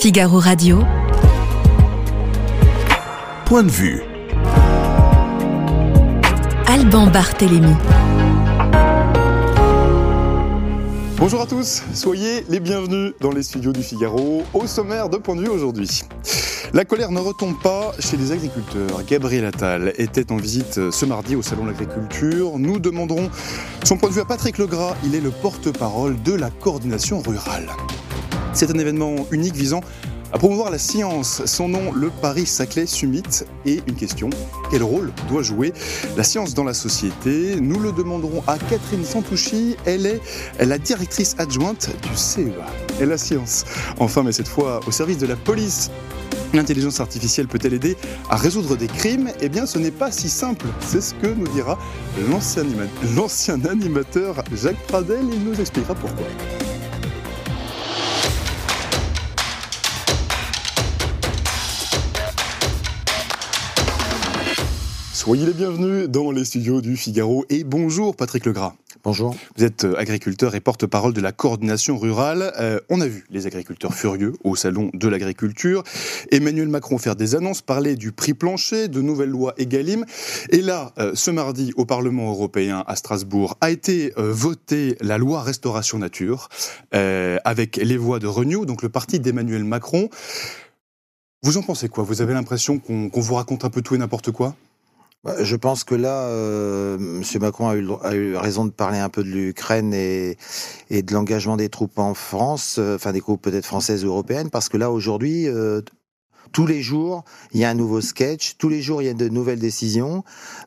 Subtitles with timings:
[0.00, 0.82] Figaro Radio.
[3.44, 4.00] Point de vue.
[6.66, 7.74] Alban Barthélémy.
[11.18, 15.36] Bonjour à tous, soyez les bienvenus dans les studios du Figaro, au sommaire de Point
[15.36, 16.00] de vue aujourd'hui.
[16.72, 19.04] La colère ne retombe pas chez les agriculteurs.
[19.06, 22.58] Gabriel Attal était en visite ce mardi au Salon de l'Agriculture.
[22.58, 23.28] Nous demanderons
[23.84, 24.94] son point de vue à Patrick Legras.
[25.04, 27.68] Il est le porte-parole de la coordination rurale.
[28.52, 29.80] C'est un événement unique visant
[30.32, 31.42] à promouvoir la science.
[31.44, 33.22] Son nom, le Paris-Saclay Summit.
[33.64, 34.30] Et une question,
[34.70, 35.72] quel rôle doit jouer
[36.16, 37.56] la science dans la société?
[37.60, 39.76] Nous le demanderons à Catherine Santouchi.
[39.86, 40.20] Elle est
[40.60, 42.66] la directrice adjointe du CEA
[43.00, 43.64] et la science.
[43.98, 45.90] Enfin, mais cette fois au service de la police.
[46.52, 47.96] L'intelligence artificielle peut-elle aider
[48.28, 49.30] à résoudre des crimes?
[49.40, 50.66] Eh bien, ce n'est pas si simple.
[50.80, 51.78] C'est ce que nous dira
[52.28, 55.24] l'ancien animateur Jacques Pradel.
[55.32, 56.26] Il nous expliquera pourquoi.
[65.30, 68.74] Soyez les bienvenus dans les studios du Figaro et bonjour Patrick Legras.
[69.04, 69.36] Bonjour.
[69.56, 72.52] Vous êtes euh, agriculteur et porte-parole de la coordination rurale.
[72.58, 75.84] Euh, on a vu les agriculteurs furieux au salon de l'agriculture.
[76.32, 80.04] Emmanuel Macron faire des annonces, parler du prix plancher, de nouvelles lois Egalim.
[80.48, 85.44] Et là, euh, ce mardi, au Parlement européen à Strasbourg, a été votée la loi
[85.44, 86.48] Restauration Nature
[86.90, 90.10] avec les voix de Renew, donc le parti d'Emmanuel Macron.
[91.44, 92.02] Vous en pensez quoi?
[92.02, 94.56] Vous avez l'impression qu'on vous raconte un peu tout et n'importe quoi?
[95.24, 97.22] Je pense que là, euh, M.
[97.40, 97.76] Macron a
[98.14, 100.38] eu, raison de parler un peu de l'Ukraine et,
[100.88, 104.48] et, de l'engagement des troupes en France, euh, enfin des troupes peut-être françaises ou européennes,
[104.50, 105.82] parce que là, aujourd'hui, euh,
[106.52, 109.14] tous les jours, il y a un nouveau sketch, tous les jours, il y a
[109.14, 110.24] de nouvelles décisions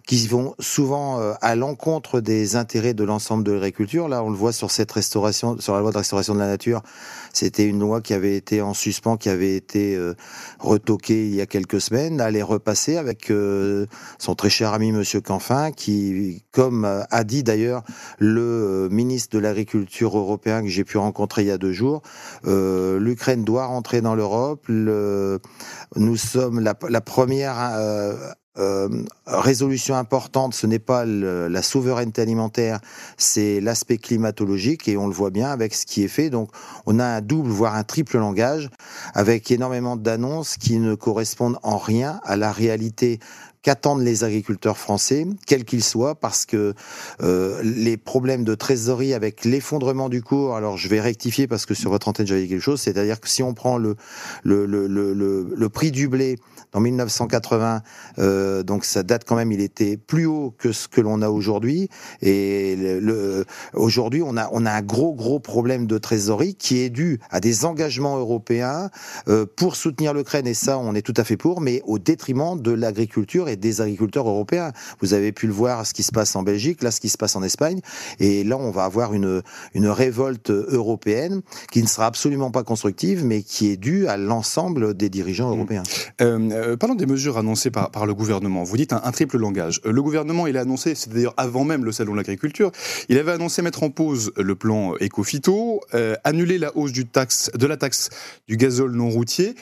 [0.07, 4.07] qui vont souvent euh, à l'encontre des intérêts de l'ensemble de l'agriculture.
[4.07, 6.81] Là, on le voit sur cette restauration, sur la loi de restauration de la nature.
[7.33, 10.13] C'était une loi qui avait été en suspens, qui avait été euh,
[10.59, 12.21] retoquée il y a quelques semaines.
[12.21, 13.85] Elle est repassée avec euh,
[14.19, 17.83] son très cher ami Monsieur Canfin, qui, comme a dit d'ailleurs
[18.19, 22.01] le ministre de l'Agriculture européen que j'ai pu rencontrer il y a deux jours,
[22.45, 24.65] l'Ukraine doit rentrer dans l'Europe.
[24.67, 25.39] Le,
[25.95, 28.15] nous sommes la, première euh,
[28.57, 28.87] euh,
[29.25, 32.79] résolution importante, ce n'est pas la souveraineté alimentaire,
[33.17, 36.29] c'est l'aspect climatologique et on le voit bien avec ce qui est fait.
[36.29, 36.49] Donc
[36.85, 38.69] on a un double, voire un triple langage
[39.13, 43.19] avec énormément d'annonces qui ne correspondent en rien à la réalité
[43.63, 46.73] qu'attendent les agriculteurs français, quels qu'ils soient, parce que
[47.21, 51.73] euh, les problèmes de trésorerie avec l'effondrement du cours, alors je vais rectifier parce que
[51.73, 53.95] sur votre antenne j'avais quelque chose, c'est-à-dire que si on prend le,
[54.43, 55.13] le, le, le,
[55.55, 56.37] le prix du blé
[56.73, 57.81] en 1980,
[58.19, 61.29] euh, donc ça date quand même, il était plus haut que ce que l'on a
[61.29, 61.89] aujourd'hui.
[62.21, 66.89] Et le, aujourd'hui, on a, on a un gros, gros problème de trésorerie qui est
[66.89, 68.89] dû à des engagements européens
[69.27, 72.59] euh, pour soutenir l'Ukraine, et ça, on est tout à fait pour, mais au détriment
[72.59, 74.71] de l'agriculture et des agriculteurs européens.
[74.99, 77.17] Vous avez pu le voir, ce qui se passe en Belgique, là, ce qui se
[77.17, 77.79] passe en Espagne,
[78.19, 79.41] et là, on va avoir une,
[79.73, 81.41] une révolte européenne
[81.71, 85.57] qui ne sera absolument pas constructive, mais qui est due à l'ensemble des dirigeants mmh.
[85.57, 85.83] européens.
[86.21, 88.63] Euh, euh, parlons des mesures annoncées par, par le gouvernement.
[88.63, 89.81] Vous dites un, triple langage.
[89.85, 92.71] Euh, le gouvernement, il a annoncé, c'est d'ailleurs avant même le salon de l'agriculture,
[93.09, 97.51] il avait annoncé mettre en pause le plan éco-phyto, euh, annuler la hausse du taxe,
[97.53, 98.09] de la taxe
[98.47, 99.55] du gazole non routier.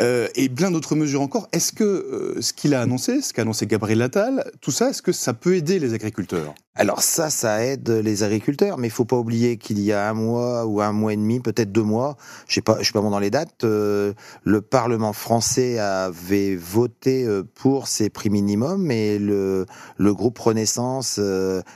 [0.00, 1.48] Euh, et plein d'autres mesures encore.
[1.52, 5.02] Est-ce que euh, ce qu'il a annoncé, ce qu'a annoncé Gabriel Attal, tout ça, est-ce
[5.02, 6.54] que ça peut aider les agriculteurs?
[6.76, 10.12] Alors ça, ça aide les agriculteurs, mais il faut pas oublier qu'il y a un
[10.12, 12.16] mois ou un mois et demi, peut-être deux mois,
[12.48, 14.12] je sais pas, je suis pas bon dans les dates, euh,
[14.42, 19.66] le Parlement français avait voté pour ces prix minimums, et le,
[19.98, 21.20] le groupe Renaissance,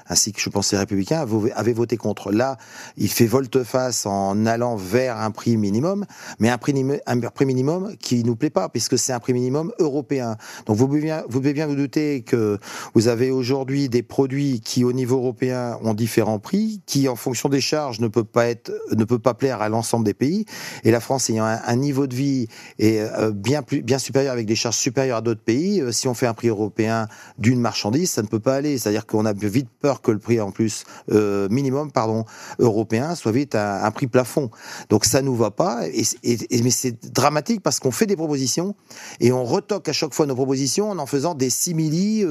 [0.09, 2.33] ainsi que je pense les Républicains, avaient voté contre.
[2.33, 2.57] Là,
[2.97, 6.07] il fait volte-face en allant vers un prix minimum,
[6.41, 6.75] mais un prix,
[7.07, 10.37] un prix minimum qui nous plaît pas, puisque c'est un prix minimum européen.
[10.67, 12.59] Donc vous pouvez bien vous, pouvez bien vous douter que
[12.95, 17.49] vous avez aujourd'hui des produits qui, au niveau européen, ont différents prix, qui, en fonction
[17.49, 20.47] des charges, ne peut pas être, ne peut pas plaire à l'ensemble des pays.
[20.83, 22.49] Et la France ayant un, niveau de vie
[22.79, 26.09] et euh, bien plus, bien supérieur avec des charges supérieures à d'autres pays, euh, si
[26.09, 27.07] on fait un prix européen
[27.39, 28.79] d'une marchandise, ça ne peut pas aller.
[28.79, 32.25] C'est-à-dire qu'on a vite peur que le prix en plus euh, minimum, pardon,
[32.59, 34.51] européen soit vite un, prix plafond.
[34.89, 35.83] Donc ça nous va pas.
[35.89, 38.75] Et, mais c'est dramatique parce qu'on fait des propositions
[39.21, 42.25] et on retoque à chaque fois nos propositions en en faisant des simili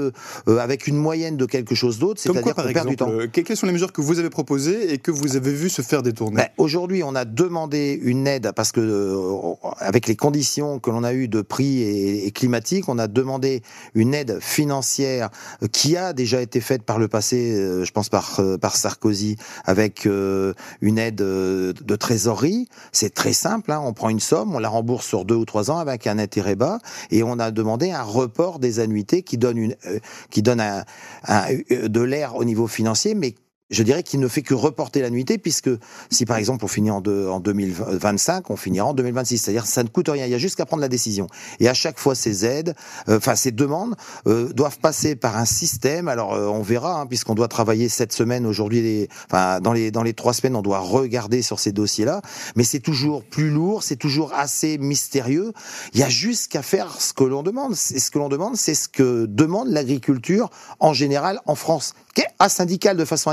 [0.46, 2.22] avec une moyenne de quelque chose d'autre.
[2.54, 5.54] Quoi, par exemple Quelles sont les mesures que vous avez proposées et que vous avez
[5.54, 6.38] vu se faire détourner?
[6.38, 11.04] Ben, Aujourd'hui, on a demandé une aide parce que, euh, avec les conditions que l'on
[11.04, 13.62] a eues de prix et, climatiques, on a demandé
[13.96, 15.30] une aide financière
[15.72, 20.98] qui a déjà été faite par le passé, je pense par, par Sarkozy, avec une
[20.98, 22.68] aide de trésorerie.
[22.92, 23.82] C'est très simple, hein.
[23.84, 26.56] on prend une somme, on la rembourse sur deux ou trois ans avec un intérêt
[26.56, 26.80] bas,
[27.12, 30.84] et on a demandé un report des annuités qui donne, une, euh, qui donne un,
[31.30, 33.36] euh, de l'air au niveau financier, mais
[33.70, 35.70] je dirais qu'il ne fait que reporter la nuitée, puisque
[36.10, 39.38] si par exemple on finit en, en 2025, on finira en 2026.
[39.38, 41.28] C'est-à-dire ça ne coûte rien, il y a juste qu'à prendre la décision.
[41.60, 42.76] Et à chaque fois, ces aides,
[43.10, 43.96] euh, enfin ces demandes,
[44.28, 46.08] euh, doivent passer par un système.
[46.08, 50.04] Alors euh, on verra, hein, puisqu'on doit travailler cette semaine, aujourd'hui, enfin dans les dans
[50.04, 52.22] les trois semaines, on doit regarder sur ces dossiers-là.
[52.56, 55.52] Mais c'est toujours plus lourd, c'est toujours assez mystérieux.
[55.94, 57.76] Il y a juste qu'à faire ce que l'on demande.
[57.76, 60.50] C'est ce que l'on demande, c'est ce que demande l'agriculture
[60.80, 63.30] en général en France, qui est asyndical de façon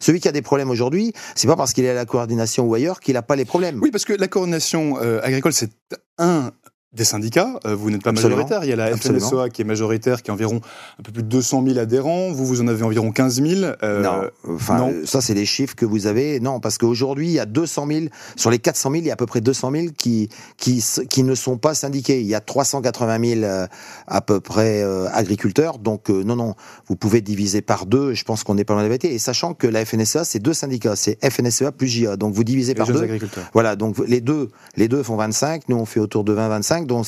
[0.00, 2.74] Celui qui a des problèmes aujourd'hui, c'est pas parce qu'il est à la coordination ou
[2.74, 3.78] ailleurs qu'il n'a pas les problèmes.
[3.82, 5.70] Oui, parce que la coordination euh, agricole, c'est
[6.18, 6.50] un
[6.92, 7.60] des syndicats.
[7.66, 8.64] Euh, vous n'êtes pas majoritaire.
[8.64, 10.60] Il y a la FNSEA qui est majoritaire, qui a environ
[10.98, 12.32] un peu plus de 200 000 adhérents.
[12.32, 13.72] Vous, vous en avez environ 15 000.
[13.82, 16.40] Euh, non, enfin, ça, c'est les chiffres que vous avez.
[16.40, 18.00] Non, parce qu'aujourd'hui, il y a 200 000,
[18.34, 21.22] sur les 400 000, il y a à peu près 200 000 qui, qui, qui
[21.22, 22.20] ne sont pas syndiqués.
[22.20, 23.66] Il y a 380 000 euh,
[24.08, 24.82] à peu près
[25.12, 25.78] agriculteurs.
[25.78, 26.54] Donc, non, non,
[26.88, 28.14] vous pouvez diviser par deux.
[28.14, 30.96] Je pense qu'on n'est pas loin de Et sachant que la FNSEA, c'est deux syndicats.
[30.96, 32.16] C'est FNSEA plus JA.
[32.16, 33.06] Donc, vous divisez par deux.
[33.52, 33.76] Voilà.
[33.76, 35.68] Donc, les deux, les deux font 25.
[35.68, 37.06] Nous, on fait autour de 20-25 donc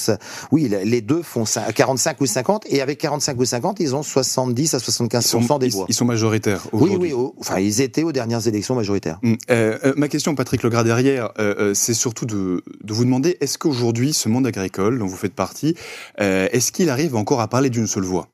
[0.51, 4.75] oui, les deux font 45 ou 50, et avec 45 ou 50, ils ont 70
[4.75, 5.87] à 75 des voix.
[5.89, 9.19] Ils sont majoritaires Oui, oui, enfin, ils étaient aux dernières élections majoritaires.
[9.23, 13.37] Hum, euh, euh, ma question, Patrick Legras, derrière, euh, c'est surtout de, de, vous demander,
[13.41, 15.75] est-ce qu'aujourd'hui, ce monde agricole dont vous faites partie,
[16.19, 18.29] est-ce qu'il arrive encore à parler d'une seule voix?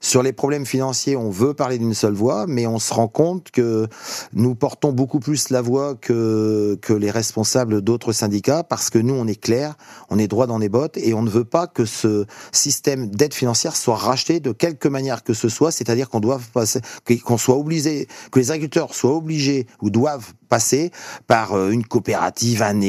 [0.00, 3.50] Sur les problèmes financiers, on veut parler d'une seule voix, mais on se rend compte
[3.50, 3.88] que
[4.32, 9.14] nous portons beaucoup plus la voix que, que les responsables d'autres syndicats, parce que nous,
[9.14, 9.76] on est clair,
[10.10, 13.34] on est droit dans les bottes, et on ne veut pas que ce système d'aide
[13.34, 16.80] financière soit racheté de quelque manière que ce soit, c'est-à-dire qu'on doit passer,
[17.24, 20.90] qu'on soit obligé, que les agriculteurs soient obligés ou doivent passer
[21.26, 22.80] par euh, une coopérative, un,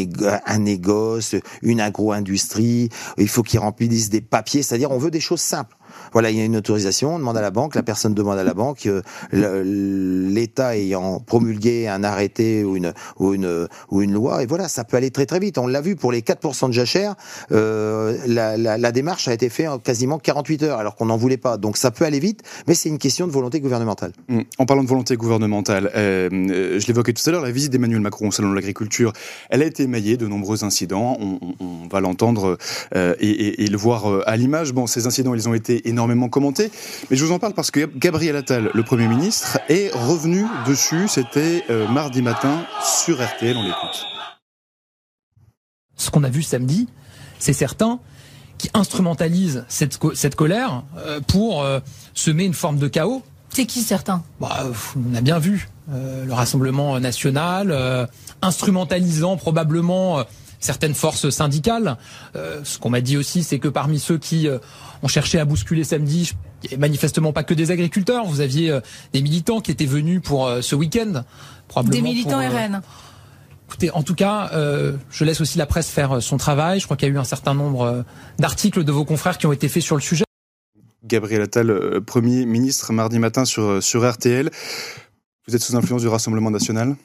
[0.46, 2.90] un négoce, une agro-industrie.
[3.18, 5.76] Il faut qu'ils remplissent des papiers, c'est-à-dire on veut des choses simples.
[6.14, 8.44] Voilà, il y a une autorisation, on demande à la banque, la personne demande à
[8.44, 14.98] la banque, euh, l'État ayant promulgué un arrêté ou une, loi, et voilà, ça peut
[14.98, 15.58] aller très très vite.
[15.58, 17.16] On l'a vu pour les 4% de jachère,
[17.52, 21.58] euh, la, démarche a été faite en quasiment 48 heures, alors qu'on n'en voulait pas.
[21.58, 24.12] Donc ça peut aller vite, mais c'est une question de volonté gouvernementale.
[24.28, 24.42] Mmh.
[24.58, 28.30] En parlant de volonté gouvernementale, euh, je l'évoquais tout à l'heure, la visite d'Emmanuel Macron
[28.30, 29.14] au Salon de l'Agriculture,
[29.50, 31.40] elle a été émaillée de nombreux incidents, on,
[31.92, 32.58] va l'entendre
[32.96, 34.74] et, et, le voir à l'image.
[34.74, 36.72] Bon, ces incidents, ils ont été énormément commenté.
[37.10, 41.10] Mais je vous en parle parce que Gabriel Attal, le Premier ministre, est revenu dessus.
[41.10, 43.58] C'était euh, mardi matin sur RTL.
[43.58, 44.06] On l'écoute.
[45.98, 46.88] Ce qu'on a vu samedi,
[47.38, 48.00] c'est certains
[48.58, 51.82] qui instrumentalisent cette, cette colère euh, pour euh,
[52.14, 53.22] semer une forme de chaos.
[53.50, 54.24] C'est qui certains?
[54.40, 58.08] Bah, On a bien vu le Rassemblement national,
[58.44, 60.24] instrumentalisant probablement
[60.60, 61.98] certaines forces syndicales.
[62.36, 64.48] Euh, ce qu'on m'a dit aussi, c'est que parmi ceux qui
[65.02, 66.32] euh, ont cherché à bousculer samedi,
[66.64, 68.26] il n'y avait manifestement pas que des agriculteurs.
[68.26, 68.82] Vous aviez euh,
[69.14, 71.24] des militants qui étaient venus pour ce week-end.
[71.86, 72.82] Des militants RN
[73.68, 74.50] Écoutez, en tout cas,
[75.12, 76.80] je laisse aussi la presse faire son travail.
[76.80, 78.04] Je crois qu'il y a eu un certain nombre
[78.40, 80.26] d'articles de vos confrères qui ont été faits sur le sujet.
[81.06, 84.50] Gabriel Attal, Premier ministre, mardi matin sur, sur RTL.
[85.48, 86.96] Vous êtes sous influence du Rassemblement national?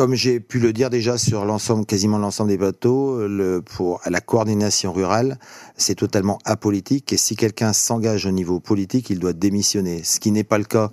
[0.00, 4.22] Comme j'ai pu le dire déjà sur l'ensemble, quasiment l'ensemble des bateaux, le, pour la
[4.22, 5.38] coordination rurale,
[5.76, 7.12] c'est totalement apolitique.
[7.12, 10.02] Et si quelqu'un s'engage au niveau politique, il doit démissionner.
[10.02, 10.90] Ce qui n'est pas le cas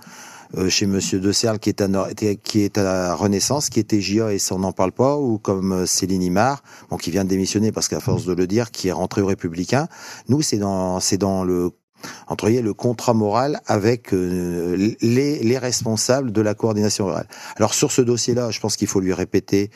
[0.58, 4.55] euh, chez Monsieur De Serle, qui est, à, la Renaissance, qui était GIA et ça
[4.55, 7.88] on n'en parle pas, ou comme euh, Céline Imar, bon, qui vient de démissionner parce
[7.88, 9.88] qu'à force de le dire, qui est rentré au Républicain.
[10.27, 11.72] Nous, c'est dans, c'est dans le
[12.27, 17.27] entre le contrat moral avec euh, les, les, responsables de la coordination rurale.
[17.58, 19.70] Alors sur ce dossier-là, je pense qu'il faut lui répéter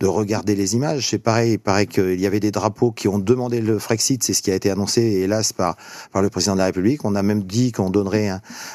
[0.00, 1.08] de regarder les images.
[1.10, 4.32] C'est pareil, il paraît qu'il y avait des drapeaux qui ont demandé le Frexit, c'est
[4.32, 5.76] ce qui a été annoncé, hélas, par,
[6.12, 7.04] par le président de la République.
[7.04, 8.30] On a même dit qu'on donnerait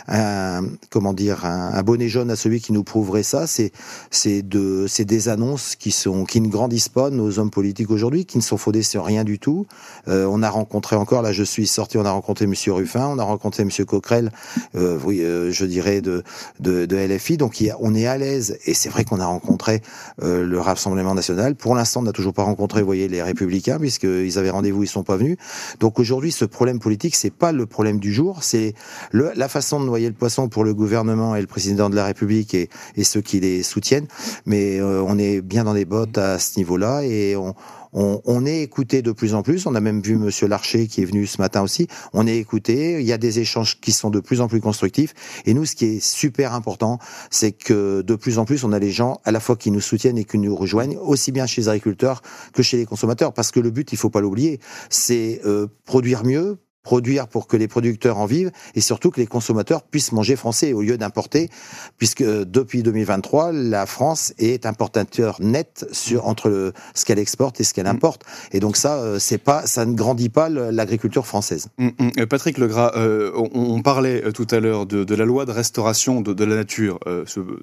[0.08, 3.48] un, comment dire, un, bonnet jaune à celui qui nous prouverait ça.
[3.48, 3.72] C'est,
[4.12, 8.26] c'est de, c'est des annonces qui sont, qui ne grandissent pas nos hommes politiques aujourd'hui,
[8.26, 9.66] qui ne sont fondés sur rien du tout.
[10.08, 13.20] Euh, on a rencontré encore, là, je suis sorti, on a rencontré Monsieur Ruffin On
[13.20, 13.70] a rencontré M.
[13.86, 14.32] Coquerel,
[14.76, 16.24] oui, je dirais de,
[16.60, 17.38] de, de LFI.
[17.38, 19.82] Donc on est à l'aise et c'est vrai qu'on a rencontré
[20.22, 21.56] le Rassemblement national.
[21.56, 24.88] Pour l'instant, on n'a toujours pas rencontré, vous voyez, les Républicains puisqu'ils avaient rendez-vous, ils
[24.88, 25.38] sont pas venus.
[25.80, 28.74] Donc aujourd'hui, ce problème politique, c'est pas le problème du jour, c'est
[29.14, 32.54] la façon de noyer le poisson pour le gouvernement et le président de la République
[32.54, 34.08] et, et ceux qui les soutiennent.
[34.46, 37.56] Mais on est bien dans les bottes à ce niveau-là et on,
[37.94, 39.66] on, on, est écouté de plus en plus.
[39.66, 41.88] On a même vu Monsieur Larcher qui est venu ce matin aussi.
[42.14, 43.00] On est écouté.
[43.00, 45.14] Il y a des échanges qui sont de plus en plus constructifs.
[45.46, 48.80] Et nous, ce qui est super important, c'est que de plus en plus, on a
[48.80, 51.62] les gens à la fois qui nous soutiennent et qui nous rejoignent, aussi bien chez
[51.62, 52.22] les agriculteurs
[52.54, 53.34] que chez les consommateurs.
[53.34, 56.58] Parce que le but, il faut pas l'oublier, c'est euh, produire mieux,
[56.90, 60.74] produire pour que les producteurs en vivent et surtout que les consommateurs puissent manger français
[60.74, 61.52] au lieu d'importer,
[62.00, 67.76] puisque depuis 2023, la France est importateur net sur entre ce qu'elle exporte et ce
[67.76, 67.98] qu'elle mm.
[67.98, 68.24] importe.
[68.54, 71.68] Et donc ça, euh, c'est pas, ça ne grandit pas l'agriculture française.
[71.78, 72.12] Mm, mm.
[72.22, 76.44] Euh, Patrick Legras, euh, on, parlait tout à l'heure de, la loi de restauration de,
[76.44, 77.00] la nature,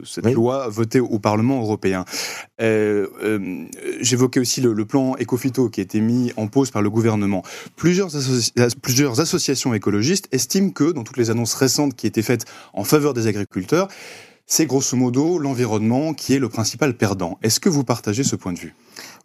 [0.04, 2.04] cette loi votée au Parlement européen.
[2.60, 7.42] J'évoquais aussi le, plan Ecofito qui a été mis en pause par le gouvernement.
[7.74, 8.10] Plusieurs,
[8.82, 13.14] plusieurs associations écologistes estiment que, dans toutes les annonces récentes qui étaient faites en faveur
[13.14, 13.88] des agriculteurs,
[14.46, 17.38] c'est grosso modo l'environnement qui est le principal perdant.
[17.42, 18.74] Est-ce que vous partagez ce point de vue?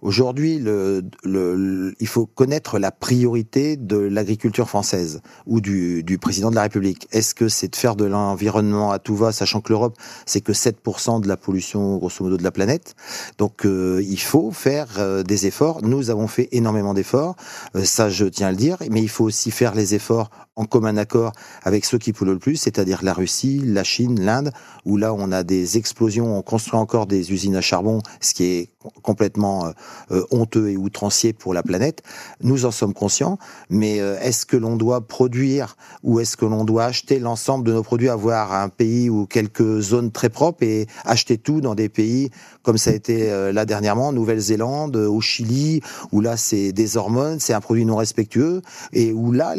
[0.02, 6.50] Aujourd'hui, le, le, il faut connaître la priorité de l'agriculture française ou du, du, président
[6.50, 7.08] de la République.
[7.12, 10.54] Est-ce que c'est de faire de l'environnement à tout va, sachant que l'Europe, c'est que
[10.54, 12.96] 7% de la pollution, grosso modo, de la planète.
[13.38, 15.84] Donc, euh, il faut faire euh, des efforts.
[15.84, 17.36] Nous avons fait énormément d'efforts,
[17.76, 20.66] euh, ça je tiens à le dire, mais il faut aussi faire les efforts en
[20.66, 21.32] commun accord
[21.64, 24.52] avec ceux qui polluent le plus, c'est-à-dire la Russie, la Chine, l'Inde,
[24.86, 28.46] où là on a des explosions, on construit encore des usines à charbon, ce qui
[28.46, 28.70] est
[29.02, 29.72] complètement euh,
[30.12, 32.02] euh, honteux et outrancier pour la planète.
[32.42, 33.38] Nous en sommes conscients,
[33.70, 37.74] mais euh, est-ce que l'on doit produire ou est-ce que l'on doit acheter l'ensemble de
[37.74, 41.90] nos produits, avoir un pays ou quelques zones très propres et acheter tout dans des
[41.90, 42.30] pays
[42.64, 47.54] comme ça a été là dernièrement, Nouvelle-Zélande, au Chili, où là c'est des hormones, c'est
[47.54, 48.62] un produit non respectueux
[48.94, 49.56] et où là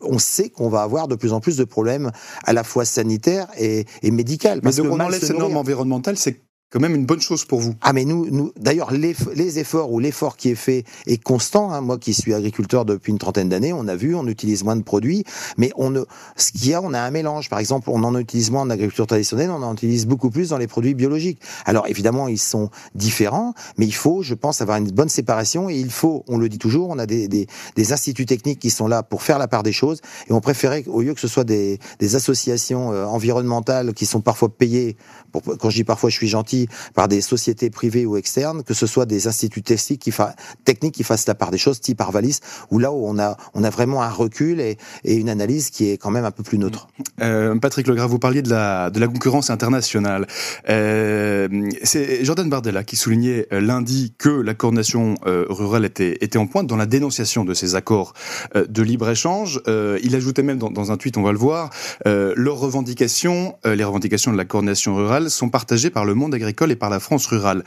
[0.00, 2.10] on sait qu'on va avoir de plus en plus de problèmes
[2.44, 4.48] à la fois sanitaires et, et médicaux.
[4.64, 7.74] Mais donc on enlève ces normes environnementales, c'est quand même une bonne chose pour vous.
[7.82, 11.72] Ah mais nous, nous d'ailleurs les, les, efforts ou l'effort qui est fait est constant.
[11.72, 11.80] Hein.
[11.80, 14.82] Moi qui suis agriculteur depuis une trentaine d'années, on a vu, on utilise moins de
[14.82, 15.24] produits,
[15.58, 16.02] mais on ne,
[16.36, 17.50] ce qu'il y a, on a un mélange.
[17.50, 20.58] Par exemple, on en utilise moins en agriculture traditionnelle, on en utilise beaucoup plus dans
[20.58, 21.40] les produits biologiques.
[21.66, 25.74] Alors évidemment, ils sont différents, mais il faut, je pense, avoir une bonne séparation et
[25.74, 28.86] il faut, on le dit toujours, on a des, des, des instituts techniques qui sont
[28.86, 31.44] là pour faire la part des choses et on préférait au lieu que ce soit
[31.44, 34.96] des, des associations euh, environnementales qui sont parfois payées,
[35.32, 36.59] pour, quand je dis parfois je suis gentil
[36.94, 41.34] par des sociétés privées ou externes, que ce soit des instituts techniques qui, fassent la
[41.34, 42.40] part des choses, type Arvalis,
[42.70, 43.36] où là où on a,
[43.70, 46.88] vraiment un recul et, une analyse qui est quand même un peu plus neutre.
[47.20, 50.26] Euh, Patrick Legras, vous parliez de la, concurrence internationale.
[50.68, 51.48] Euh,
[51.82, 56.66] c'est Jordan Bardella qui soulignait euh, lundi que la coordination euh, rurale était, en pointe
[56.66, 58.14] dans la dénonciation de ces accords
[58.54, 59.60] de libre-échange.
[59.66, 61.70] il ajoutait même dans, dans, un tweet, on va le voir,
[62.04, 66.76] leurs revendications, les revendications de la coordination rurale sont partagées par le monde agricole et
[66.76, 67.64] par la France rurale.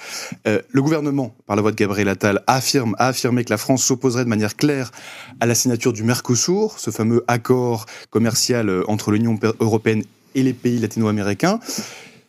[0.48, 3.84] Euh, le gouvernement, par la voix de Gabriel Attal, affirme, a affirmé que la France
[3.84, 4.92] s'opposerait de manière claire
[5.40, 10.04] à la signature du Mercosur, ce fameux accord commercial euh, entre l'Union européenne
[10.36, 11.60] et les pays latino-américains.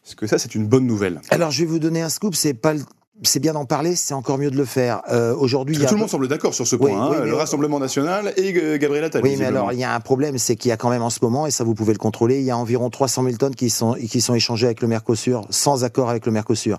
[0.07, 1.21] Est-ce que ça, c'est une bonne nouvelle?
[1.31, 2.35] Alors, je vais vous donner un scoop.
[2.35, 2.75] C'est pas
[3.23, 5.03] c'est bien d'en parler, c'est encore mieux de le faire.
[5.11, 6.91] Euh, Aujourd'hui, tout le monde semble d'accord sur ce point.
[7.01, 9.23] hein, le Rassemblement national et Gabriel Attal.
[9.23, 11.11] Oui, mais alors il y a un problème, c'est qu'il y a quand même en
[11.11, 13.55] ce moment, et ça vous pouvez le contrôler, il y a environ 300 000 tonnes
[13.55, 16.79] qui sont qui sont échangées avec le Mercosur sans accord avec le Mercosur.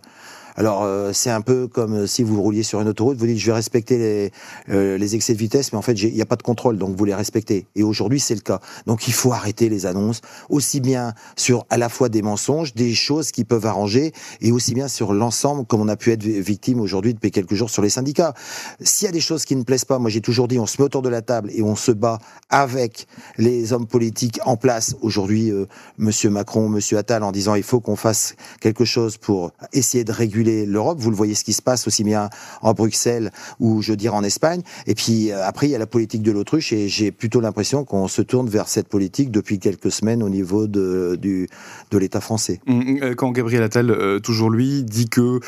[0.58, 3.38] Alors euh, c'est un peu comme euh, si vous rouliez sur une autoroute, vous dites
[3.38, 4.32] je vais respecter les,
[4.70, 6.96] euh, les excès de vitesse, mais en fait il n'y a pas de contrôle, donc
[6.96, 7.68] vous les respectez.
[7.76, 8.62] Et aujourd'hui c'est le cas.
[8.86, 12.94] Donc il faut arrêter les annonces, aussi bien sur à la fois des mensonges, des
[12.94, 16.80] choses qui peuvent arranger, et aussi bien sur l'ensemble, comme on a pu être victime
[16.80, 18.34] aujourd'hui depuis quelques jours sur les syndicats.
[18.80, 20.82] S'il y a des choses qui ne plaisent pas, moi j'ai toujours dit on se
[20.82, 22.20] met autour de la table et on se bat
[22.50, 23.08] avec
[23.38, 24.96] les hommes politiques en place.
[25.02, 25.52] Aujourd'hui,
[25.98, 30.14] Monsieur Macron, Monsieur Attal, en disant il faut qu'on fasse quelque chose pour essayer de
[30.14, 30.98] réguler l'Europe.
[31.00, 32.30] Vous le voyez ce qui se passe aussi bien
[32.62, 34.62] en Bruxelles ou je dirais en Espagne.
[34.88, 37.84] Et puis euh, après, il y a la politique de l'autruche et j'ai plutôt l'impression
[37.84, 42.60] qu'on se tourne vers cette politique depuis quelques semaines au niveau de, de l'État français.
[42.66, 45.40] Mmh, euh, quand Gabriel Attal, euh, toujours lui, dit que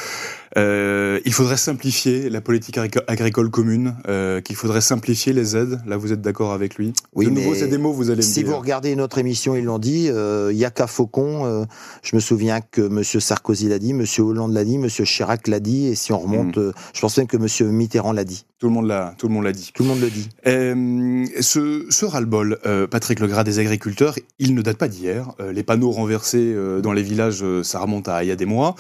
[0.58, 5.80] euh, il faudrait simplifier la politique agricole commune, euh, qu'il faudrait simplifier les aides.
[5.86, 8.22] Là, vous êtes d'accord avec lui Oui, de nouveau, c'est des mots, vous allez me
[8.22, 8.52] si dire.
[8.52, 10.10] vous regardez notre émission, ils l'ont dit.
[10.10, 11.66] Euh, il y a qu'à Faucon.
[12.02, 13.04] je me souviens que M.
[13.04, 14.04] Sarkozy l'a dit, M.
[14.20, 14.88] Hollande l'a dit, M.
[14.88, 16.72] Chirac l'a dit, et si on remonte, mmh.
[16.94, 17.72] je pense même que M.
[17.72, 18.46] Mitterrand l'a dit.
[18.60, 19.70] Tout le monde l'a, tout le monde l'a dit.
[19.72, 20.30] Tout le monde le dit.
[20.48, 25.32] Euh, ce, ce ras-le-bol, euh, Patrick Legras des agriculteurs, il ne date pas d'hier.
[25.40, 28.36] Euh, les panneaux renversés euh, dans les villages, euh, ça remonte à il y a
[28.36, 28.74] des mois.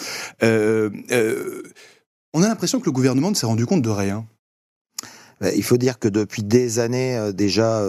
[1.68, 1.74] Euh,
[2.34, 4.26] on a l'impression que le gouvernement ne s'est rendu compte de rien.
[5.40, 7.84] Ben, il faut dire que depuis des années déjà,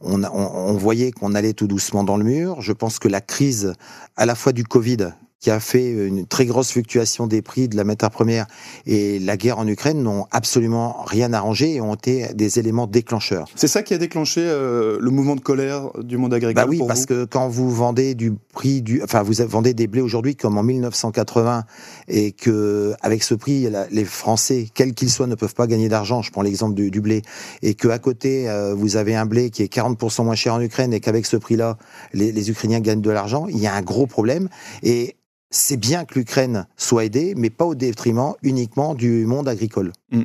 [0.00, 2.60] on, on, on voyait qu'on allait tout doucement dans le mur.
[2.60, 3.72] Je pense que la crise,
[4.16, 5.12] à la fois du Covid,
[5.44, 8.46] qui a fait une très grosse fluctuation des prix de la matière première
[8.86, 13.46] et la guerre en Ukraine n'ont absolument rien arrangé et ont été des éléments déclencheurs.
[13.54, 16.80] C'est ça qui a déclenché euh, le mouvement de colère du monde agricole Bah oui,
[16.88, 17.06] parce vous?
[17.08, 20.62] que quand vous vendez du prix du, enfin vous vendez des blés aujourd'hui comme en
[20.62, 21.64] 1980
[22.08, 26.22] et que avec ce prix, les Français, quels qu'ils soient, ne peuvent pas gagner d'argent.
[26.22, 27.20] Je prends l'exemple du, du, blé
[27.60, 30.60] et que à côté euh, vous avez un blé qui est 40% moins cher en
[30.62, 31.76] Ukraine et qu'avec ce prix-là,
[32.14, 33.46] les, les Ukrainiens gagnent de l'argent.
[33.50, 34.48] Il y a un gros problème
[34.82, 35.16] et
[35.54, 39.92] c'est bien que l'Ukraine soit aidée, mais pas au détriment uniquement du monde agricole.
[40.10, 40.22] Mmh.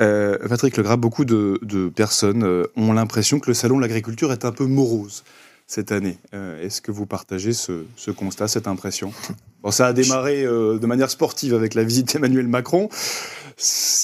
[0.00, 4.32] Euh, Patrick Legras, beaucoup de, de personnes euh, ont l'impression que le salon de l'agriculture
[4.32, 5.22] est un peu morose
[5.66, 6.18] cette année.
[6.34, 9.12] Euh, Est-ce que vous partagez ce, ce, constat, cette impression?
[9.62, 12.88] Bon, Ça a démarré euh, de manière sportive avec la visite d'Emmanuel Macron.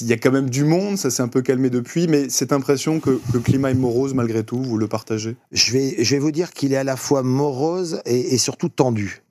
[0.01, 2.53] Il y a quand même du monde, ça s'est un peu calmé depuis, mais cette
[2.53, 5.35] impression que, que, le climat est morose malgré tout, vous le partagez?
[5.51, 8.69] Je vais, je vais vous dire qu'il est à la fois morose et, et surtout
[8.69, 9.23] tendu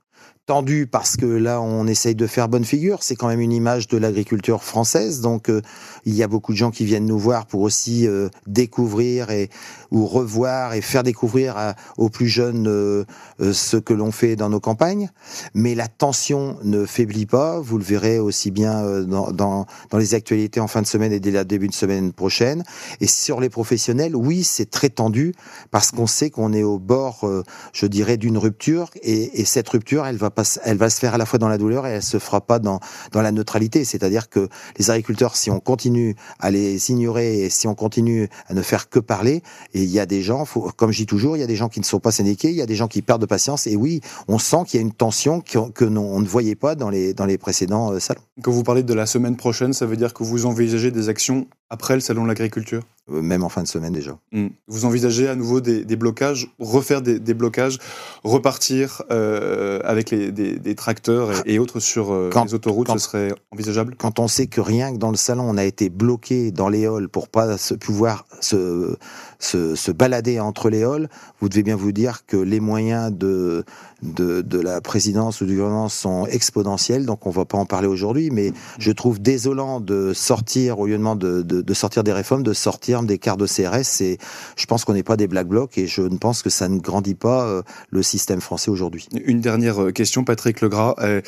[0.47, 3.89] tendu parce que là on essaye de faire bonne figure, c'est quand même une image
[3.89, 5.61] de l'agriculture française, donc euh,
[6.05, 9.51] il y a beaucoup de gens qui viennent nous voir pour aussi euh, découvrir et
[9.91, 13.05] ou revoir et faire découvrir aux plus jeunes euh,
[13.53, 15.11] ce que l'on fait dans nos campagnes,
[15.55, 20.15] mais la tension ne faiblit pas, vous le verrez aussi bien dans, dans, dans les
[20.15, 22.63] actualités en fin de semaine et dès le début de semaine prochaine,
[23.01, 25.35] et sur les professionnels, oui c'est très tendu
[25.73, 27.29] parce qu'on sait qu'on est au bord,
[27.73, 28.91] je dirais, d'une rupture.
[29.03, 30.31] Et, et cette rupture elle va
[30.65, 32.59] elle va se faire à la fois dans la douleur et elle se fera pas
[32.59, 32.81] dans,
[33.13, 33.85] dans la neutralité.
[33.85, 38.55] C'est-à-dire que les agriculteurs, si on continue à les ignorer et si on continue à
[38.55, 39.43] ne faire que parler,
[39.75, 40.45] et il y a des gens,
[40.77, 42.57] comme je dis toujours, il y a des gens qui ne sont pas syndiqués, il
[42.57, 43.67] y a des gens qui perdent de patience.
[43.67, 46.75] Et oui, on sent qu'il y a une tension que, que on ne voyait pas
[46.75, 48.21] dans les, dans les précédents euh, salons.
[48.43, 51.47] Quand vous parlez de la semaine prochaine, ça veut dire que vous envisagez des actions
[51.71, 52.83] après le salon de l'agriculture?
[53.09, 54.19] Même en fin de semaine déjà.
[54.33, 54.49] Mmh.
[54.67, 57.79] Vous envisagez à nouveau des, des blocages, refaire des, des blocages,
[58.25, 62.89] repartir euh, avec les, des, des, tracteurs et, et autres sur euh, quand, les autoroutes,
[62.89, 63.95] quand, ce serait envisageable?
[63.97, 66.85] Quand on sait que rien que dans le salon, on a été bloqué dans les
[66.85, 68.97] halls pour pas se pouvoir se,
[69.39, 71.09] se, se balader entre les halls,
[71.41, 73.65] vous devez bien vous dire que les moyens de,
[74.03, 77.87] de, de la présidence ou du gouvernement sont exponentiels, donc on va pas en parler
[77.87, 82.43] aujourd'hui, mais je trouve désolant de sortir, au lieu de, de, de sortir des réformes,
[82.43, 84.19] de sortir des quarts de CRS, et
[84.57, 86.79] je pense qu'on n'est pas des black blocs, et je ne pense que ça ne
[86.79, 89.09] grandit pas euh, le système français aujourd'hui.
[89.25, 90.95] Une dernière euh, question, Patrick Legras.
[91.01, 91.21] Euh,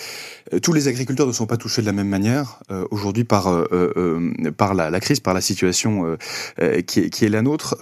[0.63, 5.21] tous les agriculteurs ne sont pas touchés de la même manière aujourd'hui par, la, crise,
[5.21, 6.17] par la situation
[6.87, 7.77] qui, est, la nôtre.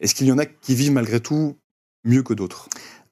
[0.00, 1.56] Est-ce qu'il y en a qui vivent malgré tout
[2.04, 2.68] mieux que d'autres?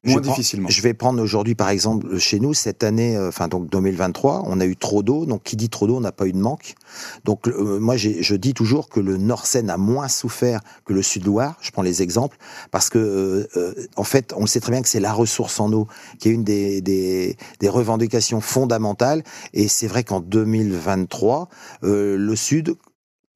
[0.07, 0.69] Moins je difficilement.
[0.69, 4.61] je vais prendre aujourd'hui, par exemple, chez nous, cette année, euh, enfin donc 2023, on
[4.61, 5.27] a eu trop d'eau.
[5.27, 6.75] Donc qui dit trop d'eau, on n'a pas eu de manque.
[7.25, 11.57] Donc euh, moi, je dis toujours que le Nord-Seine a moins souffert que le Sud-Loire.
[11.61, 12.37] Je prends les exemples
[12.71, 15.73] parce que euh, euh, en fait, on sait très bien que c'est la ressource en
[15.73, 15.87] eau
[16.19, 19.23] qui est une des, des, des revendications fondamentales.
[19.55, 21.49] Et c'est vrai qu'en 2023,
[21.83, 22.77] le Sud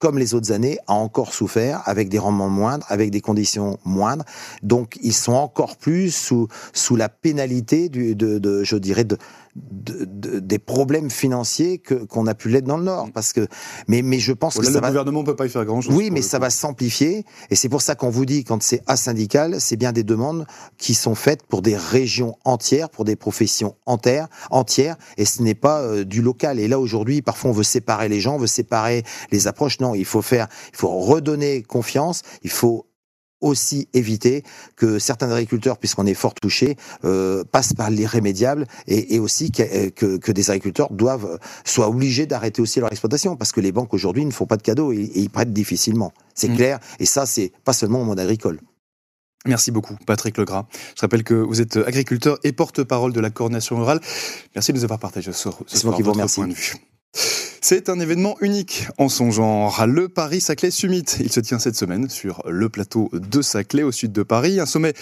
[0.01, 4.25] comme les autres années, a encore souffert avec des rendements moindres, avec des conditions moindres.
[4.63, 9.19] Donc, ils sont encore plus sous, sous la pénalité du, de, de, je dirais, de,
[9.57, 13.47] de, de, des problèmes financiers que qu'on a pu l'être dans le Nord parce que
[13.89, 15.33] mais mais je pense que le ça gouvernement va...
[15.33, 15.95] peut pas y faire grand chose.
[15.95, 19.61] Oui, mais ça va s'amplifier et c'est pour ça qu'on vous dit quand c'est asyndical,
[19.61, 20.47] c'est bien des demandes
[20.79, 25.55] qui sont faites pour des régions entières, pour des professions entières, entières et ce n'est
[25.55, 26.59] pas euh, du local.
[26.59, 29.81] Et là aujourd'hui, parfois on veut séparer les gens, on veut séparer les approches.
[29.81, 32.90] Non, il faut faire, il faut redonner confiance, il faut
[33.41, 34.45] aussi éviter
[34.77, 39.89] que certains agriculteurs, puisqu'on est fort touché, euh, passent par l'irrémédiable et, et, aussi que,
[39.91, 43.95] que, que, des agriculteurs doivent soient obligés d'arrêter aussi leur exploitation parce que les banques
[43.95, 46.13] aujourd'hui ne font pas de cadeaux et, et ils prêtent difficilement.
[46.35, 46.57] C'est mmh.
[46.57, 48.61] clair et ça c'est pas seulement au monde agricole.
[49.47, 50.67] Merci beaucoup, Patrick Legras.
[50.95, 54.01] Je rappelle que vous êtes agriculteur et porte-parole de la coordination rurale.
[54.55, 56.41] Merci de nous avoir partagé ce, ce soir qui vous remercie.
[56.41, 56.75] point de vue.
[57.63, 61.05] C'est un événement unique en son genre, le Paris-Saclay Summit.
[61.21, 64.67] Il se tient cette semaine sur le plateau de Saclay au sud de Paris, un
[64.67, 64.95] sommet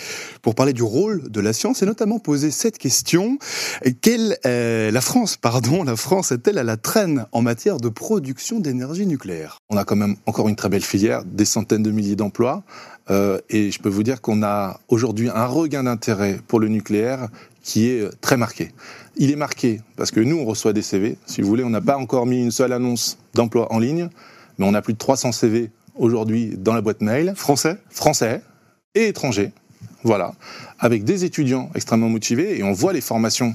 [0.42, 3.38] pour parler du rôle de la science et notamment poser cette question.
[4.01, 8.59] Quelle est la France, pardon, la France est-elle à la traîne en matière de production
[8.59, 9.59] d'énergie nucléaire?
[9.71, 12.64] On a quand même encore une très belle filière, des centaines de milliers d'emplois,
[13.11, 17.29] euh, et je peux vous dire qu'on a aujourd'hui un regain d'intérêt pour le nucléaire
[17.62, 18.73] qui est très marqué.
[19.21, 21.19] Il est marqué parce que nous, on reçoit des CV.
[21.27, 24.09] Si vous voulez, on n'a pas encore mis une seule annonce d'emploi en ligne,
[24.59, 27.33] mais on a plus de 300 CV aujourd'hui dans la boîte mail.
[27.37, 27.79] Français?
[27.91, 28.43] Français
[28.95, 29.53] et étrangers,
[30.05, 30.33] voilà,
[30.79, 33.55] avec des étudiants extrêmement motivés, et on voit les formations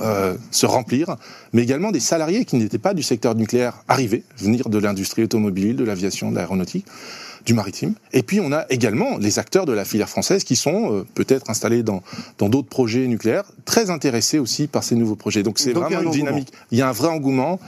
[0.00, 1.16] euh, se remplir,
[1.52, 5.76] mais également des salariés qui n'étaient pas du secteur nucléaire arriver, venir de l'industrie automobile,
[5.76, 6.86] de l'aviation, de l'aéronautique,
[7.44, 7.94] du maritime.
[8.12, 11.50] Et puis on a également les acteurs de la filière française qui sont euh, peut-être
[11.50, 12.02] installés dans
[12.38, 15.42] dans d'autres projets nucléaires, très intéressés aussi par ces nouveaux projets.
[15.42, 16.52] Donc c'est vraiment une dynamique.
[16.70, 17.60] Il y a un vrai engouement.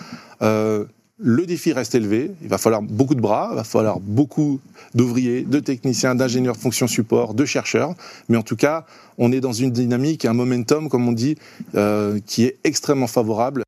[0.42, 0.84] Euh,
[1.18, 2.30] le défi reste élevé.
[2.42, 4.60] Il va falloir beaucoup de bras, il va falloir beaucoup
[4.94, 7.94] d'ouvriers, de techniciens, d'ingénieurs de fonction support, de chercheurs.
[8.28, 8.84] Mais en tout cas,
[9.16, 11.36] on est dans une dynamique, un momentum, comme on dit,
[11.74, 13.62] euh, qui est extrêmement favorable.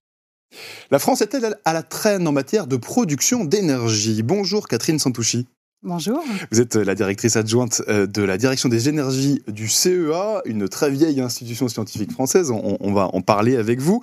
[0.90, 4.22] La France est-elle à la traîne en matière de production d'énergie?
[4.22, 5.46] Bonjour Catherine Santouchi.
[5.84, 6.24] Bonjour.
[6.50, 10.90] Vous êtes la directrice adjointe euh, de la direction des énergies du CEA, une très
[10.90, 12.50] vieille institution scientifique française.
[12.50, 14.00] On, va en parler avec vous.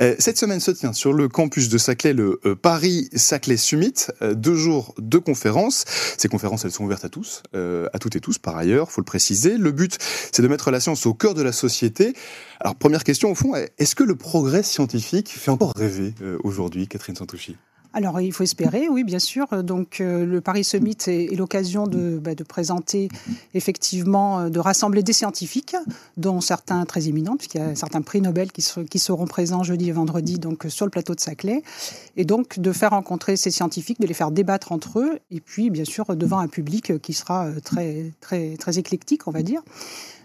[0.00, 4.06] Euh, cette semaine se tient sur le campus de Saclay le euh, Paris-Saclay Summit.
[4.22, 5.84] Deux jours de conférences.
[6.16, 9.04] Ces conférences, elles sont ouvertes à tous, à toutes et tous par ailleurs, faut le
[9.04, 9.58] préciser.
[9.58, 9.98] Le but,
[10.30, 12.14] c'est de mettre la science au cœur de la société.
[12.60, 17.16] Alors, première question au fond, est-ce que le progrès scientifique fait encore rêver aujourd'hui, Catherine
[17.16, 17.56] Santouchi?
[17.96, 19.62] Alors, il faut espérer, oui, bien sûr.
[19.62, 23.08] Donc, euh, le Paris Summit est, l'occasion de, bah, de, présenter,
[23.54, 25.74] effectivement, euh, de rassembler des scientifiques,
[26.18, 29.88] dont certains très éminents, puisqu'il y a certains prix Nobel qui, qui, seront présents jeudi
[29.88, 31.62] et vendredi donc, sur le plateau de Saclay.
[32.18, 35.70] Et donc, de faire rencontrer ces scientifiques, de les faire débattre entre eux, et puis,
[35.70, 39.62] bien sûr, devant un public qui sera euh, très, très, très éclectique, on va dire.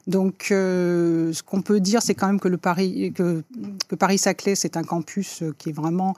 [0.07, 3.43] Donc, euh, ce qu'on peut dire, c'est quand même que le Paris, que,
[3.87, 6.15] que Paris-Saclay, c'est un campus euh, qui est vraiment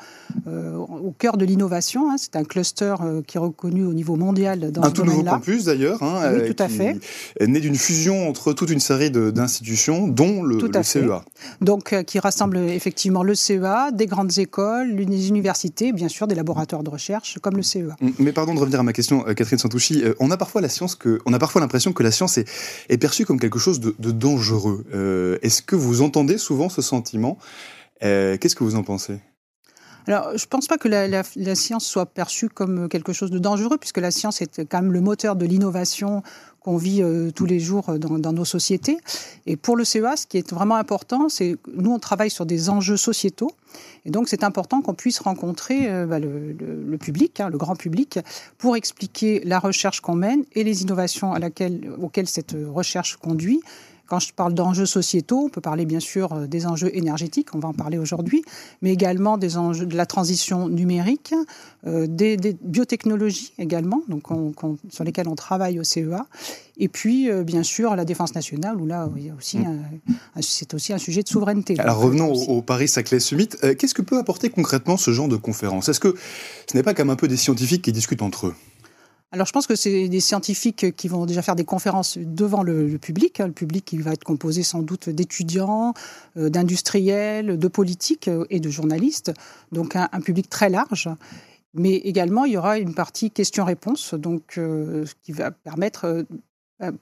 [0.47, 2.09] euh, au cœur de l'innovation.
[2.09, 2.15] Hein.
[2.17, 2.95] C'est un cluster
[3.27, 6.01] qui est reconnu au niveau mondial dans un tout nouveau campus d'ailleurs.
[6.01, 6.97] Hein, oui, tout à fait.
[7.39, 11.23] Est né d'une fusion entre toute une série d'institutions, dont le, CEA.
[11.61, 16.83] Donc, qui rassemble effectivement le CEA, des grandes écoles, les universités, bien sûr, des laboratoires
[16.83, 17.95] de recherche comme le CEA.
[18.19, 20.03] Mais pardon de revenir à ma question, Catherine Santouchi.
[20.19, 22.47] On a parfois la science que, on a parfois l'impression que la science est,
[22.89, 24.85] est perçue comme quelque chose de, dangereux.
[24.93, 27.37] Euh, est-ce que vous entendez souvent ce sentiment?
[28.03, 29.19] Euh, Qu'est-ce que vous en pensez?
[30.07, 33.77] Alors, je ne pense pas que la, science soit perçue comme quelque chose de dangereux,
[33.77, 36.23] puisque la science est quand même le moteur de l'innovation
[36.59, 38.97] qu'on vit euh, tous les jours dans, nos sociétés.
[39.45, 42.69] Et pour le CEA, ce qui est vraiment important, c'est nous, on travaille sur des
[42.69, 43.51] enjeux sociétaux.
[44.05, 48.19] Et donc, c'est important qu'on puisse rencontrer bah, le, public, hein, le grand public,
[48.57, 51.33] pour expliquer la recherche qu'on mène et les innovations
[52.01, 53.61] auxquelles cette recherche conduit
[54.13, 57.59] quand je parle d'enjeux sociétaux, on peut parler bien sûr euh, des enjeux énergétiques, on
[57.59, 58.43] va en parler aujourd'hui,
[58.83, 61.33] mais également des enjeux de la transition numérique,
[61.87, 64.25] euh, des, biotechnologies également, donc
[64.91, 66.27] sur lesquelles on travaille au CEA,
[66.77, 69.81] et puis euh, bien sûr la défense nationale, où là il y a aussi mm.
[70.41, 71.79] c'est aussi un sujet de souveraineté.
[71.79, 73.49] Alors revenons au, Paris-Saclay Summit.
[73.79, 75.89] Qu'est-ce que peut apporter concrètement ce genre de conférence?
[75.89, 76.13] Est-ce que
[76.71, 78.55] ce n'est pas comme un peu des scientifiques qui discutent entre eux?
[79.33, 82.99] Alors je pense que c'est des scientifiques qui vont déjà faire des conférences devant le,
[82.99, 85.95] public, hein, le public qui va être composé sans doute d'étudiants,
[86.37, 89.33] euh, d'industriels, de politiques euh, et de journalistes,
[89.71, 91.09] donc un, public très large.
[91.73, 96.23] Mais également, il y aura une partie questions-réponses, donc euh, qui va permettre euh,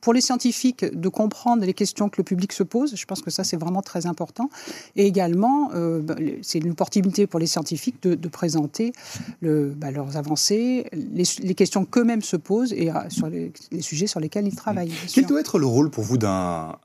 [0.01, 2.95] pour les scientifiques de comprendre les questions que le public se pose.
[2.95, 4.49] Je pense que ça, c'est vraiment très important.
[4.95, 8.93] Et également, euh, bah, c'est une opportunité pour les scientifiques de, présenter
[9.41, 14.19] le, bah, leurs avancées, les, questions qu'eux-mêmes se posent et euh, sur les, sujets sur
[14.19, 14.93] lesquels ils travaillent.
[15.13, 16.77] Quel doit être le rôle pour vous d'un,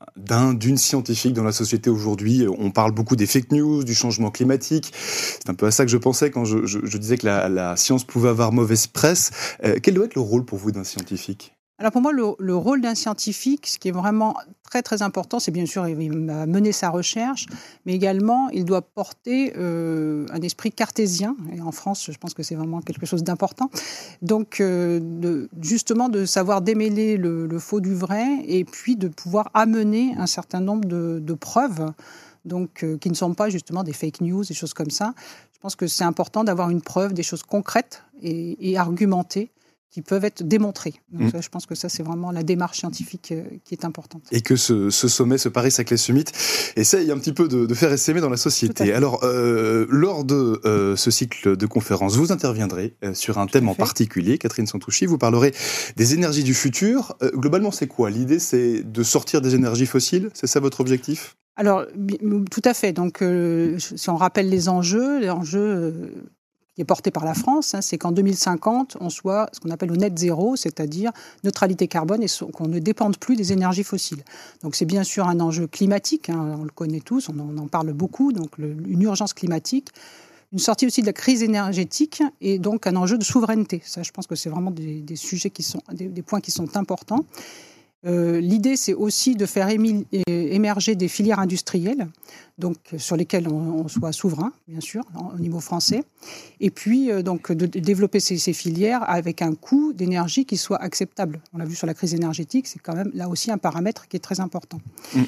[0.53, 2.45] d'une scientifique dans la société aujourd'hui?
[2.57, 4.93] On parle beaucoup des fake news, du changement climatique.
[4.93, 8.29] C'est un peu à ça que je pensais quand je, disais que la, science pouvait
[8.29, 9.31] avoir mauvaise presse.
[9.83, 11.56] quel doit être le rôle pour vous d'un scientifique?
[11.79, 15.51] Alors pour moi, le, rôle d'un scientifique, ce qui est vraiment très très important, c'est
[15.51, 17.45] bien sûr il va mener sa recherche,
[17.85, 21.35] mais également il doit porter euh, un esprit cartésien.
[21.53, 23.69] Et en France, je pense que c'est vraiment quelque chose d'important.
[24.23, 30.15] Donc euh, justement de savoir démêler le, faux du vrai et puis de pouvoir amener
[30.17, 31.93] un certain nombre de, preuves.
[32.45, 35.13] Donc, euh, qui ne sont pas justement des fake news, des choses comme ça.
[35.53, 39.51] Je pense que c'est important d'avoir une preuve, des choses concrètes et argumentées
[39.89, 40.95] qui peuvent être démontrés.
[41.11, 41.41] Donc, mm.
[41.41, 44.23] je pense que ça, c'est vraiment la démarche scientifique euh, qui est importante.
[44.31, 46.25] Et que ce, sommet, ce Paris-Saclay Summit,
[46.75, 48.93] essaye un petit peu de, faire essaimer dans la société.
[48.93, 53.75] Alors, euh, lors de euh, ce cycle de conférences, vous interviendrez sur un thème en
[53.75, 55.53] particulier, Catherine Santouchi, vous parlerez
[55.95, 57.15] des énergies du futur.
[57.33, 58.09] globalement, c'est quoi?
[58.09, 60.29] L'idée, c'est de sortir des énergies fossiles?
[60.33, 61.35] C'est ça votre objectif?
[61.55, 61.85] Alors,
[62.51, 62.93] tout à fait.
[62.93, 63.23] Donc,
[63.77, 66.29] si on rappelle les enjeux, les enjeux
[66.77, 69.91] qui est porté par la France, hein, c'est qu'en 2050, on soit ce qu'on appelle
[69.91, 71.11] au net zéro, c'est-à-dire
[71.43, 74.23] neutralité carbone et qu'on ne dépende plus des énergies fossiles.
[74.61, 77.93] Donc c'est bien sûr un enjeu climatique, hein, on le connaît tous, on en, parle
[77.93, 79.87] beaucoup, donc une urgence climatique,
[80.53, 83.81] une sortie aussi de la crise énergétique et donc un enjeu de souveraineté.
[83.83, 87.25] Ça, je pense que c'est vraiment des, sujets qui sont des, points qui sont importants.
[88.05, 89.69] Euh, l'idée, c'est aussi de faire
[90.27, 92.07] émerger des filières industrielles,
[92.57, 96.03] donc sur lesquelles on, soit souverain, bien sûr, au niveau français,
[96.59, 101.39] et puis euh, de développer ces, filières avec un coût d'énergie qui soit acceptable.
[101.53, 104.17] On l'a vu sur la crise énergétique, c'est quand même là aussi un paramètre qui
[104.17, 104.79] est très important.
[105.15, 105.21] Mm.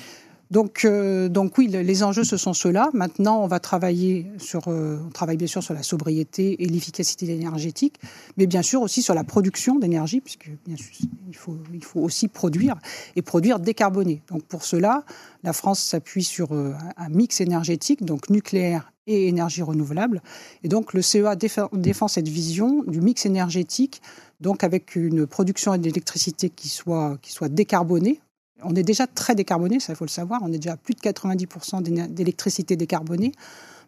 [0.52, 2.90] Donc, euh, donc oui, les enjeux ce sont ceux-là.
[2.94, 4.98] Maintenant, on va travailler sur, euh,
[5.38, 8.00] bien sûr sur la sobriété et l'efficacité énergétique,
[8.36, 10.90] mais bien sûr aussi sur la production d'énergie, puisque bien sûr
[11.28, 12.78] il faut, il faut aussi produire
[13.16, 14.24] et produire décarboné.
[14.28, 15.04] Donc pour cela,
[15.44, 20.22] la France s'appuie sur euh, un mix énergétique, donc nucléaire et énergie renouvelable.
[20.64, 24.02] Et donc le CEA défend cette vision du mix énergétique,
[24.42, 28.20] donc avec une production d'électricité qui soit, qui soit décarbonée
[28.64, 30.94] on est déjà très décarboné, ça il faut le savoir, on est déjà à plus
[30.94, 33.32] de 90% d'électricité décarbonée.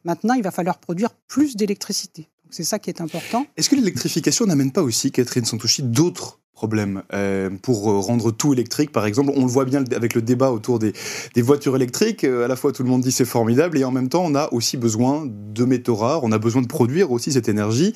[0.03, 2.27] Maintenant, il va falloir produire plus d'électricité.
[2.49, 3.45] C'est ça qui est important.
[3.55, 8.53] Est-ce que l'électrification n'amène pas aussi, Catherine Santouchi, d'autres problèmes euh, pour euh, rendre tout
[8.53, 10.93] électrique Par exemple, on le voit bien avec le débat autour des,
[11.38, 12.23] voitures électriques.
[12.23, 14.36] Euh, à la fois, tout le monde dit c'est formidable, et en même temps, on
[14.36, 17.93] a aussi besoin de métaux rares, on a besoin de produire aussi cette énergie.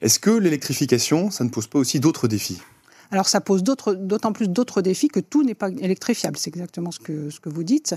[0.00, 2.60] Est-ce que l'électrification, ça ne pose pas aussi d'autres défis?
[3.14, 6.36] Alors ça pose d'autant plus d'autres défis que tout n'est pas électrifiable.
[6.36, 7.94] C'est exactement ce que, vous dites.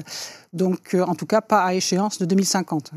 [0.53, 2.91] Donc euh, en tout cas pas à échéance de 2050.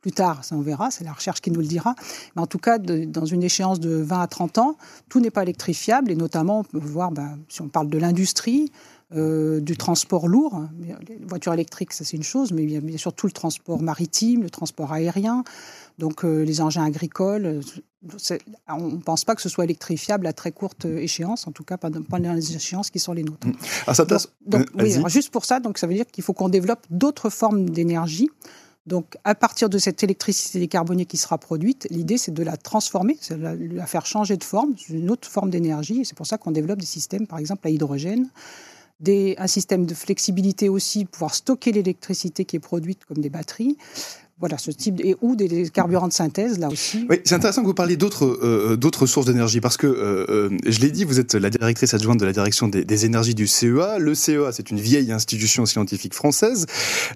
[0.00, 1.94] Plus tard, ça on verra, c'est la recherche qui nous le dira.
[2.34, 4.76] Mais en tout cas, dans une échéance de 20 à 30 ans,
[5.10, 6.10] tout n'est pas électrifiable.
[6.10, 8.72] Et notamment, on peut voir, ben, si on parle de l'industrie,
[9.14, 10.62] euh, du transport lourd.
[11.08, 13.32] Les voitures électriques, ça c'est une chose, mais il y a bien sûr tout le
[13.32, 15.42] transport maritime, le transport aérien,
[15.98, 17.60] donc euh, les engins agricoles,
[18.68, 21.76] on ne pense pas que ce soit électrifiable à très courte échéance, en tout cas
[21.76, 23.48] pas dans les échéances qui sont les nôtres.
[23.86, 24.04] Ah, ça
[24.46, 27.68] donc, euh, juste pour ça, donc ça veut dire qu'il faut qu'on développe d'autres formes
[27.68, 28.30] d'énergie.
[28.86, 33.18] Donc, à partir de cette électricité décarbonée qui sera produite, l'idée c'est de la transformer,
[33.20, 36.00] c'est de la, faire changer de forme, une autre forme d'énergie.
[36.00, 38.30] Et c'est pour ça qu'on développe des systèmes, par exemple à hydrogène,
[39.00, 43.76] des, un système de flexibilité aussi, pouvoir stocker l'électricité qui est produite comme des batteries,
[44.40, 47.06] voilà, ce type et ou des carburants de synthèse là aussi.
[47.10, 50.58] Oui, c'est intéressant que vous parliez d'autres euh, d'autres sources d'énergie parce que euh, euh,
[50.66, 53.98] je l'ai dit, vous êtes la directrice adjointe de la direction des, énergies du CEA.
[53.98, 56.66] Le CEA, c'est une vieille institution scientifique française.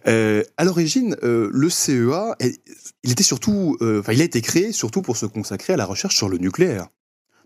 [0.04, 2.36] à l'origine, le CEA,
[3.02, 6.16] il était surtout, enfin, il a été créé surtout pour se consacrer à la recherche
[6.16, 6.88] sur le nucléaire.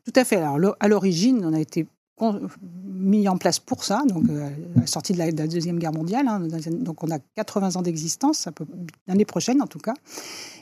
[0.05, 0.37] Tout à fait.
[0.37, 1.87] Alors, à l'origine, on a été
[2.99, 6.27] mis en place pour ça, donc euh, à la sortie de la, Deuxième Guerre mondiale.
[6.29, 8.49] Hein, donc on a 80 ans d'existence,
[9.07, 9.95] l'année prochaine en tout cas.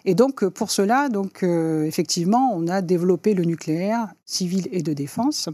[0.04, 4.82] Et donc euh, pour cela, donc, euh, effectivement, on a développé le nucléaire civil et
[4.82, 5.48] de défense.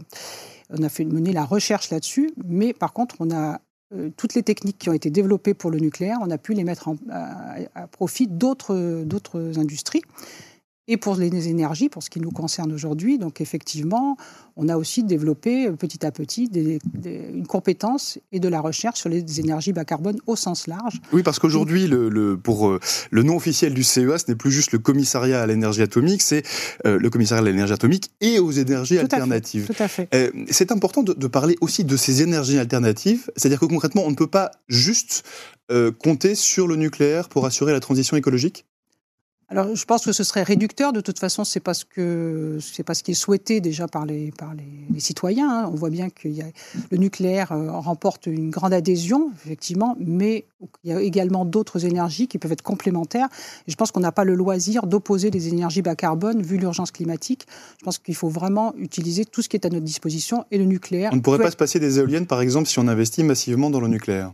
[0.69, 3.59] On a fait mener la recherche là-dessus, mais par contre, on a
[4.17, 6.89] toutes les techniques qui ont été développées pour le nucléaire, on a pu les mettre
[7.11, 8.73] à profit d'autres
[9.59, 10.01] industries
[10.87, 13.17] et pour les énergies, pour ce qui nous concerne aujourd'hui.
[13.17, 14.17] Donc effectivement,
[14.55, 16.49] on a aussi développé petit à petit
[17.05, 20.99] une compétence et de la recherche sur les énergies bas carbone au sens large.
[21.11, 22.79] Oui, parce qu'aujourd'hui, le, pour euh,
[23.11, 26.43] le nom officiel du CEA, ce n'est plus juste le commissariat à l'énergie atomique, c'est
[26.85, 29.67] euh, le commissariat à l'énergie atomique et aux énergies alternatives.
[29.67, 30.07] tout à fait.
[30.13, 34.11] Euh, c'est important de, de, parler aussi de ces énergies alternatives, c'est-à-dire que concrètement, on
[34.11, 35.23] ne peut pas juste
[35.97, 38.65] compter sur le nucléaire pour assurer la transition écologique?
[39.53, 40.93] Alors, je pense que ce serait réducteur.
[40.93, 44.07] De toute façon, c'est pas ce que c'est pas ce qui est souhaité déjà par
[44.07, 45.47] les par les, citoyens.
[45.47, 45.69] Hein.
[45.71, 50.45] On voit bien que le nucléaire euh, remporte une grande adhésion, effectivement, mais
[50.83, 53.27] il y a également d'autres énergies qui peuvent être complémentaires.
[53.67, 56.89] Et je pense qu'on n'a pas le loisir d'opposer les énergies bas carbone vu l'urgence
[56.89, 57.45] climatique.
[57.79, 60.65] Je pense qu'il faut vraiment utiliser tout ce qui est à notre disposition et le
[60.65, 61.11] nucléaire.
[61.13, 63.81] On ne pourrait pas se passer des éoliennes, par exemple, si on investit massivement dans
[63.81, 64.33] le nucléaire.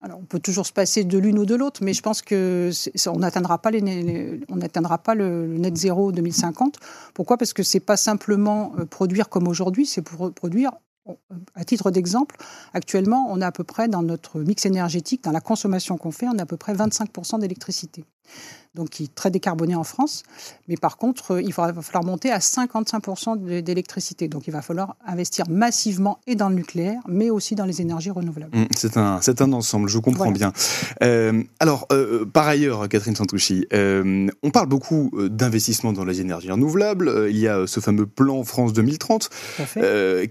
[0.00, 2.70] Alors, on peut toujours se passer de l'une ou de l'autre, mais je pense que
[3.08, 6.78] on n'atteindra pas, pas le, net zéro 2050.
[7.14, 7.36] Pourquoi?
[7.36, 10.70] Parce que c'est pas simplement euh, produire comme aujourd'hui, c'est pour produire
[11.54, 12.36] à titre d'exemple,
[12.74, 16.26] actuellement, on a à peu près dans notre mix énergétique, dans la consommation qu'on fait,
[16.28, 18.04] on a à peu près 25% d'électricité.
[18.78, 20.22] Donc, qui est très décarboné en France.
[20.68, 24.28] Mais par contre, il va falloir monter à 55% d'électricité.
[24.28, 28.10] Donc, il va falloir investir massivement et dans le nucléaire, mais aussi dans les énergies
[28.10, 28.56] renouvelables.
[28.56, 30.52] Mmh, c'est un, c'est un ensemble, je comprends bien.
[31.02, 36.50] Euh, alors, euh, par ailleurs, Catherine Santouchi, euh, on parle beaucoup d'investissement dans les énergies
[36.50, 37.26] renouvelables.
[37.28, 39.28] Il y a ce fameux plan France 2030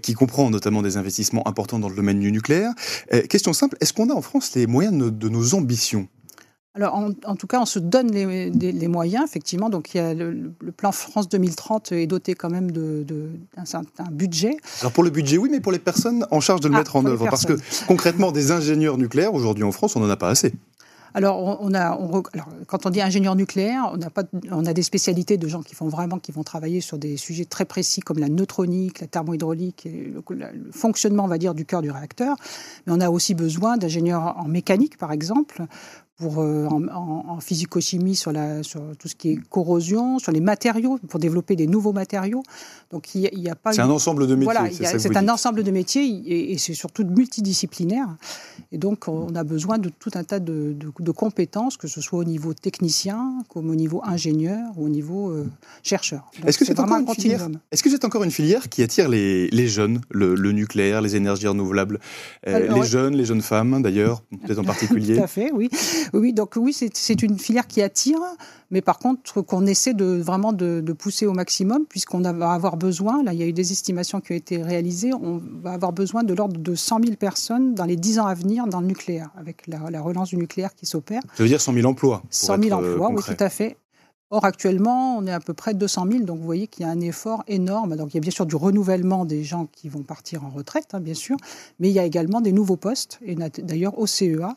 [0.02, 2.72] qui comprend notamment des investissements importants dans le domaine du nucléaire.
[3.12, 6.08] Euh, question simple, est-ce qu'on a en France les moyens de, nos ambitions?
[6.74, 9.68] Alors, en, tout cas, on se donne les, moyens, effectivement.
[9.68, 14.56] Donc, il y a le, plan France 2030 est doté quand même d'un budget.
[14.80, 16.94] Alors, pour le budget, oui, mais pour les personnes en charge de le ah, mettre
[16.94, 17.26] en œuvre.
[17.28, 17.54] Parce que,
[17.88, 20.52] concrètement, des ingénieurs nucléaires, aujourd'hui en France, on n'en a pas assez.
[21.14, 21.98] alors, on, a,
[22.68, 25.74] quand on dit ingénieur nucléaire, on a, pas, on a des spécialités de gens qui
[25.74, 29.86] font vraiment, qui vont travailler sur des sujets très précis comme la neutronique, la thermohydraulique,
[29.86, 32.36] et le, fonctionnement, on va dire, du cœur du réacteur.
[32.86, 35.64] Mais on a aussi besoin d'ingénieurs en mécanique, par exemple,
[36.18, 40.98] pour, euh, en, physico-chimie sur, la, sur tout ce qui est corrosion, sur les matériaux,
[41.08, 42.42] pour développer des nouveaux matériaux.
[42.90, 43.72] Donc il n'y a, pas.
[43.72, 44.52] C'est un ensemble de métiers.
[44.52, 48.08] Voilà, c'est un ensemble de métiers et, c'est surtout multidisciplinaire.
[48.72, 52.18] Et donc on a besoin de tout un tas de, de, compétences, que ce soit
[52.18, 55.46] au niveau technicien, comme au niveau ingénieur ou au niveau euh,
[55.84, 56.28] chercheur.
[56.44, 59.48] Est-ce que c'est encore une filière Est-ce que c'est encore une filière qui attire les,
[59.50, 62.00] les jeunes, le, nucléaire, les énergies renouvelables,
[62.48, 65.14] euh, les jeunes, les jeunes femmes d'ailleurs, peut-être en particulier.
[65.16, 65.70] Tout à fait, oui.
[66.12, 68.20] Oui, donc oui, c'est une filière qui attire,
[68.70, 73.22] mais par contre qu'on essaie de vraiment de, pousser au maximum, puisqu'on va avoir besoin,
[73.22, 76.22] là il y a eu des estimations qui ont été réalisées, on va avoir besoin
[76.22, 79.30] de l'ordre de 100 000 personnes dans les 10 ans à venir dans le nucléaire,
[79.36, 81.22] avec la, relance du nucléaire qui s'opère.
[81.34, 83.76] Ça veut dire 100 000 emplois 100 000 euh, emplois, oui, tout à fait.
[84.30, 86.92] Or, actuellement, on est à peu près 200 000, donc vous voyez qu'il y a
[86.92, 87.96] un effort énorme.
[87.96, 90.88] Donc, il y a bien sûr du renouvellement des gens qui vont partir en retraite,
[90.92, 91.38] hein, bien sûr,
[91.78, 94.56] mais il y a également des nouveaux postes, et d'ailleurs au CEA.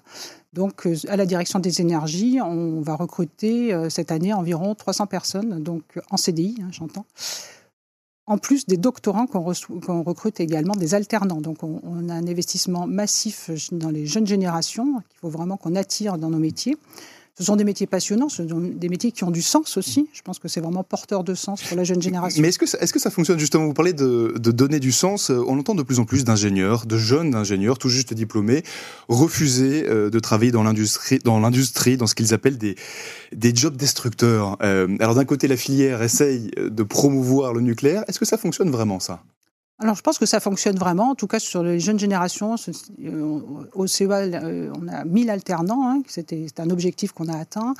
[0.51, 5.07] Donc, euh, à la direction des énergies, on va recruter euh, cette année environ 300
[5.07, 7.05] personnes, donc en CDI, hein, j'entends.
[8.27, 11.41] En plus des doctorants qu'on recrute également, des alternants.
[11.41, 15.75] Donc, on, on, a un investissement massif dans les jeunes générations qu'il faut vraiment qu'on
[15.75, 16.77] attire dans nos métiers.
[17.41, 20.07] Ce sont des métiers passionnants, ce sont des métiers qui ont du sens aussi.
[20.13, 22.39] Je pense que c'est vraiment porteur de sens pour la jeune génération.
[22.39, 23.39] Mais est-ce que, ça, fonctionne?
[23.39, 25.31] Justement Vous parlez de, donner du sens.
[25.31, 28.61] On entend de plus en plus d'ingénieurs, de jeunes ingénieurs, tout juste diplômés,
[29.07, 32.75] refuser euh, de travailler dans l'industrie, dans dans ce qu'ils appellent des,
[33.35, 34.57] des jobs destructeurs.
[34.61, 38.03] Euh, alors d'un côté, la filière essaye de promouvoir le nucléaire.
[38.07, 39.23] Est-ce que ça fonctionne vraiment ça?
[39.81, 41.09] Alors, je pense que ça fonctionne vraiment.
[41.09, 42.55] En tout cas, sur les jeunes générations,
[43.03, 43.39] euh,
[43.73, 45.89] au CEA, euh, on a 1000 alternants.
[45.89, 47.73] Hein, C'était un objectif qu'on a atteint.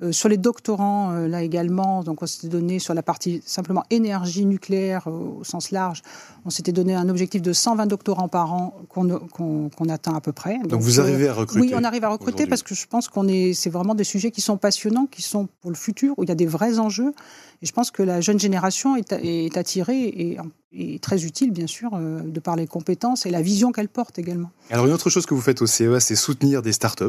[0.00, 4.46] Euh, sur les doctorants, là également, donc on s'était donné sur la partie simplement énergie
[4.46, 6.02] nucléaire au sens large,
[6.44, 10.58] on s'était donné un objectif de 120 doctorants par an qu'on atteint à peu près.
[10.68, 13.26] Donc, vous arrivez à recruter Oui, on arrive à recruter parce que je pense qu'on
[13.26, 16.28] est, c'est vraiment des sujets qui sont passionnants, qui sont pour le futur, où il
[16.28, 17.12] y a des vrais enjeux.
[17.60, 20.38] Et je pense que la jeune génération est, est attirée et,
[20.72, 24.18] et, très utile, bien sûr, euh, de par les compétences et la vision qu'elle porte
[24.18, 24.50] également.
[24.70, 27.04] Alors, une autre chose que vous faites au CEA, c'est soutenir des startups,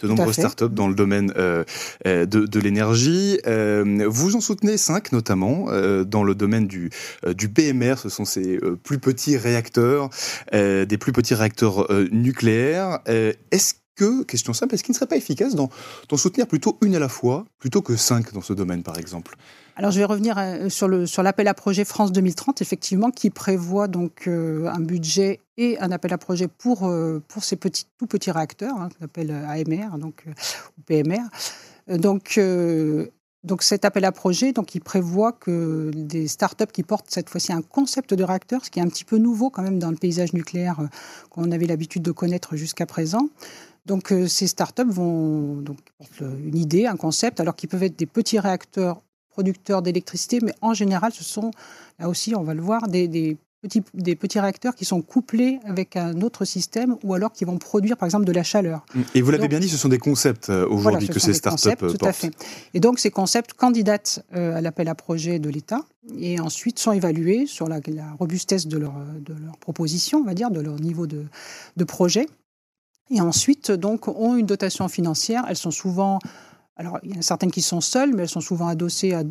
[0.00, 1.64] de nombreuses startups dans le domaine euh,
[2.06, 3.38] euh, de, de l'énergie.
[3.46, 6.90] Euh, vous en soutenez cinq, notamment, euh, dans le domaine du,
[7.36, 7.96] du PMR.
[7.98, 10.10] Ce sont ces plus petits réacteurs,
[10.52, 13.00] des plus petits réacteurs nucléaires.
[13.06, 15.68] Est-ce que, question simple, est-ce qu'il ne serait pas efficace d'en
[16.16, 19.36] soutenir plutôt une à la fois, plutôt que cinq dans ce domaine, par exemple?
[19.76, 24.26] Alors, je vais revenir euh, sur l'appel à projet France 2030, effectivement, qui prévoit donc
[24.26, 28.30] euh, un budget et un appel à projet pour euh, pour ces petits tout petits
[28.30, 31.22] réacteurs hein, qu'on appelle AMR, donc ou PMR.
[31.88, 32.38] Donc
[33.44, 37.52] donc cet appel à projet, donc il prévoit que des startups qui portent cette fois-ci
[37.52, 39.96] un concept de réacteur, ce qui est un petit peu nouveau quand même dans le
[39.96, 40.76] paysage nucléaire
[41.28, 43.28] qu'on avait l'habitude de connaître jusqu'à présent.
[43.86, 45.78] Donc ces startups vont donc
[46.20, 50.74] une idée, un concept, alors qu'ils peuvent être des petits réacteurs producteurs d'électricité, mais en
[50.74, 51.50] général, ce sont,
[51.98, 55.96] là aussi, on va le voir, des, petits, des petits réacteurs qui sont couplés avec
[55.96, 58.84] un autre système ou alors qui vont produire, par exemple, de la chaleur.
[59.14, 61.98] Et vous l'avez bien dit, ce sont des concepts euh, aujourd'hui que ces startups portent.
[61.98, 62.32] Tout à fait.
[62.74, 65.80] Et donc, ces concepts candidatent euh, à l'appel à projet de l'État
[66.18, 67.80] et ensuite sont évalués sur la,
[68.18, 71.24] robustesse de leur, de leur proposition, on va dire, de leur niveau de,
[71.76, 72.26] de projet.
[73.10, 75.44] Et ensuite, donc, ont une dotation financière.
[75.48, 76.18] Elles sont souvent
[76.76, 79.22] alors, il y en a certaines qui sont seules, mais elles sont souvent adossées à,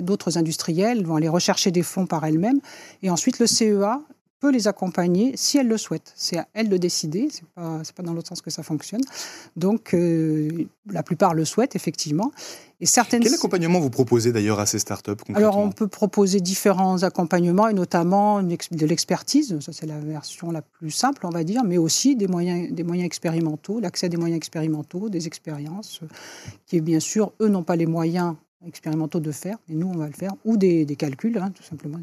[0.00, 2.60] d'autres industriels, elles vont aller rechercher des fonds par elles-mêmes.
[3.02, 4.00] Et ensuite, le CEA
[4.42, 6.12] peut les accompagner si elles le souhaitent.
[6.16, 9.00] C'est à elles de décider, c'est pas, pas dans l'autre sens que ça fonctionne.
[9.54, 12.32] Donc, euh, la plupart le souhaitent, effectivement.
[12.80, 13.22] Et certaines...
[13.22, 17.72] Quel accompagnement vous proposez d'ailleurs à ces startups Alors, on peut proposer différents accompagnements, et
[17.72, 22.16] notamment de l'expertise, ça c'est la version la plus simple, on va dire, mais aussi
[22.16, 26.00] des moyens, des moyens expérimentaux, l'accès à des moyens expérimentaux, des expériences,
[26.66, 28.34] qui, bien sûr, eux n'ont pas les moyens
[28.66, 31.98] expérimentaux de faire, mais nous, on va le faire, ou des, calculs, hein, tout simplement,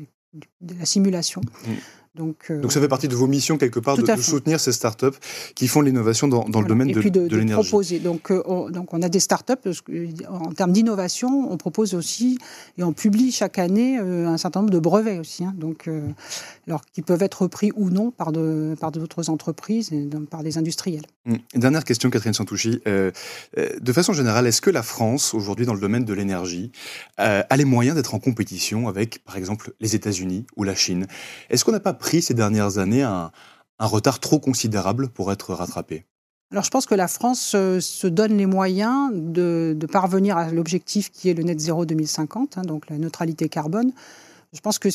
[0.62, 1.41] de la simulation.
[2.17, 5.17] Euh, Donc, ça fait partie de vos missions quelque part de, soutenir ces startups
[5.56, 7.69] qui font l'innovation dans, le domaine de, de, l'énergie.
[7.69, 8.00] proposer.
[8.00, 9.54] Donc, euh, on, donc on a des startups
[10.28, 12.38] en termes d'innovation, on propose aussi
[12.78, 15.43] et on publie chaque année euh, un certain nombre de brevets aussi.
[15.43, 15.54] Hein.
[15.58, 15.89] donc,
[16.67, 20.58] alors qui peuvent être repris ou non par de par d'autres entreprises et par des
[20.58, 21.06] industriels.
[21.28, 21.38] Hum.
[21.56, 22.82] dernière question, Catherine Santouchi.
[22.86, 26.72] de façon générale, est-ce que la France aujourd'hui dans le domaine de l'énergie
[27.17, 31.08] a les moyens d'être en compétition avec, par exemple, les États-Unis ou la Chine?
[31.50, 33.32] Est-ce qu'on n'a pas pris ces dernières années un,
[33.80, 36.06] retard trop considérable pour être rattrapé
[36.52, 41.12] alors je pense que la France euh, se donne les moyens de, parvenir à l'objectif
[41.12, 43.92] qui est le net zéro 2050, hein, donc la neutralité carbone.
[44.52, 44.90] Je pense que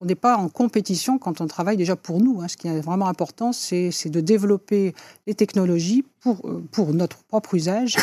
[0.00, 2.40] on n'est pas en compétition quand on travaille déjà pour nous.
[2.40, 2.46] Hein.
[2.46, 4.94] Ce qui est vraiment important, c'est de développer
[5.26, 7.96] les technologies pour, euh, pour notre propre usage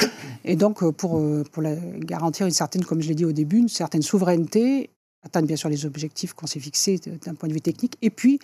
[0.43, 1.23] et donc euh, pour,
[1.53, 1.63] pour
[1.99, 4.89] garantir une certaine, comme je l'ai dit au début, une certaine souveraineté
[5.27, 8.39] atteindre bien sûr les objectifs qu'on s'est fixés d'un point de vue technique, et puis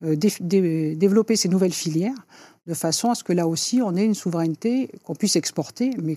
[0.00, 2.16] développer ces nouvelles filières
[2.66, 6.16] de façon à ce que là aussi, on ait une souveraineté qu'on puisse exporter, mais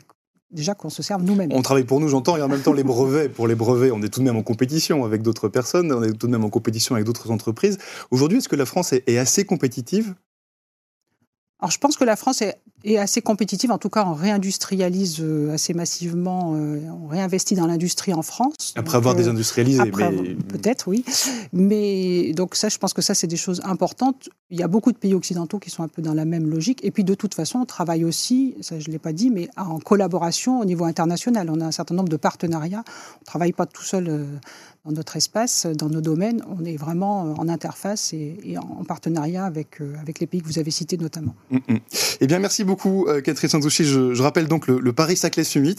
[0.51, 1.49] déjà qu'on se serve nous-mêmes.
[1.53, 4.01] On travaille pour nous, j'entends, et en même temps les brevets, pour les brevets, on
[4.01, 6.49] est tout de même en compétition avec d'autres personnes, on est tout de même en
[6.49, 7.78] compétition avec d'autres entreprises.
[8.11, 10.13] Aujourd'hui, est-ce que la France est, assez compétitive?
[11.59, 12.59] Alors je pense que la France est,
[12.97, 18.13] assez compétitive, en tout cas on réindustrialise euh, assez massivement, euh, on réinvestit dans l'industrie
[18.13, 18.73] en France.
[18.75, 20.36] Après avoir euh, désindustrialisé, mais...
[20.47, 21.05] Peut-être, oui.
[21.53, 24.29] Mais donc ça, je pense que ça, c'est des choses importantes.
[24.49, 26.84] Il y a beaucoup de pays occidentaux qui sont un peu dans la même logique.
[26.84, 29.49] Et puis de toute façon, on travaille aussi, ça je ne l'ai pas dit, mais
[29.57, 31.49] en collaboration au niveau international.
[31.49, 32.84] On a un certain nombre de partenariats.
[32.86, 34.25] On ne travaille pas tout seul
[34.86, 36.41] dans notre espace, dans nos domaines.
[36.49, 40.47] On est vraiment euh, en interface et, en partenariat avec, euh, avec les pays que
[40.47, 41.36] vous avez cités notamment.
[41.51, 41.79] Mm, mm.
[42.21, 43.86] Eh bien, merci beaucoup, euh, Catherine Santouchi.
[43.86, 45.77] Je, je, rappelle donc le, Paris-Saclay Summit.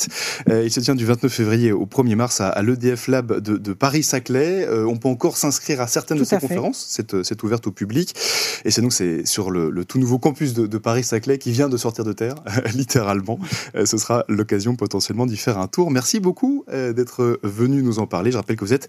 [0.49, 4.69] il se tient du 29 février au 1er mars à, l'EDF Lab de, Paris-Saclay.
[4.69, 6.99] on peut encore s'inscrire à certaines de ces conférences.
[7.23, 8.15] C'est ouverte au public.
[8.65, 8.93] Et c'est donc
[9.25, 12.37] sur le, tout nouveau campus de, Paris-Saclay qui vient de sortir de terre,
[12.75, 13.39] littéralement.
[13.85, 15.91] ce sera l'occasion potentiellement d'y faire un tour.
[15.91, 18.33] Merci beaucoup d'être venu nous en parler.
[18.33, 18.89] Je rappelle que vous êtes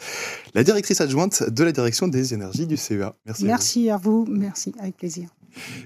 [0.53, 3.15] la directrice adjointe de la direction des énergies du CEA.
[3.25, 3.45] Merci.
[3.45, 4.25] Merci à vous.
[4.29, 5.29] Merci, avec plaisir.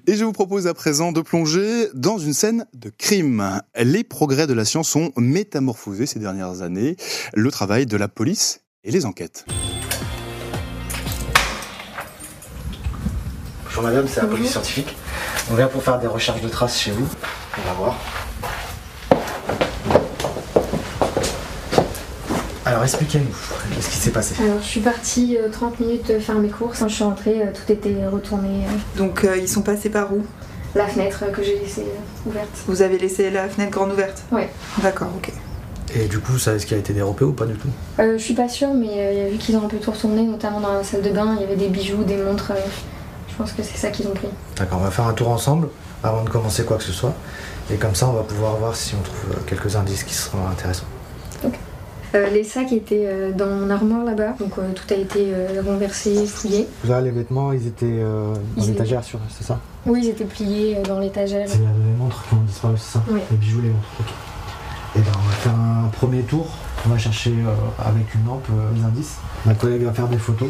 [0.05, 3.61] Et je vous propose à présent de plonger dans une scène de crime.
[3.77, 6.95] Les progrès de la science ont métamorphosé ces dernières années
[7.33, 9.45] le travail de la police et les enquêtes.
[13.65, 14.95] Bonjour madame, c'est la police scientifique.
[15.51, 17.07] On vient pour faire des recherches de traces chez vous.
[17.57, 17.99] On va voir.
[22.67, 23.33] Alors expliquez-nous,
[23.73, 26.79] qu'est-ce qui s'est passé Alors je suis partie 30 euh, minutes faire mes courses.
[26.79, 28.65] Quand je suis rentrée, euh, tout était retourné.
[28.65, 28.97] Euh.
[28.97, 30.21] Donc ils sont passés par où?
[30.75, 31.85] La fenêtre que j'ai laissée
[32.25, 32.49] ouverte.
[32.67, 34.21] Vous avez laissé la fenêtre grande ouverte?
[34.33, 34.41] Oui.
[34.83, 35.31] D'accord, ok.
[35.95, 37.69] Et du coup, vous savez ce qui a été dérobé ou pas du tout?
[37.99, 40.83] Je suis pas sûre, mais vu qu'ils ont un peu tout retourné, notamment dans la
[40.83, 42.51] salle de bain, il y avait des bijoux, des montres.
[43.29, 44.27] je pense que c'est ça qu'ils ont pris.
[44.57, 45.69] D'accord, on va faire un tour ensemble
[46.03, 47.13] avant de commencer quoi que ce soit.
[47.71, 50.85] Et comme ça, on va pouvoir voir si on trouve quelques indices qui seront intéressants.
[52.15, 55.33] Euh, les sacs étaient euh, dans mon armoire là-bas, donc euh, tout a été
[55.65, 56.67] renversé, fouillé.
[56.85, 59.59] Là, les vêtements, ils étaient dans l'étagère, c'est ça?
[59.85, 61.47] Oui, ils étaient pliés dans l'étagère.
[61.47, 63.03] C'est les montres qui ont disparu, c'est ça?
[63.09, 63.19] Oui.
[63.31, 64.07] Les bijoux, les montres, ok.
[64.95, 66.47] Et eh ben, on va faire un premier tour.
[66.85, 67.33] On va chercher
[67.77, 69.17] avec une lampe les indices.
[69.45, 70.49] Ma collègue va faire des photos.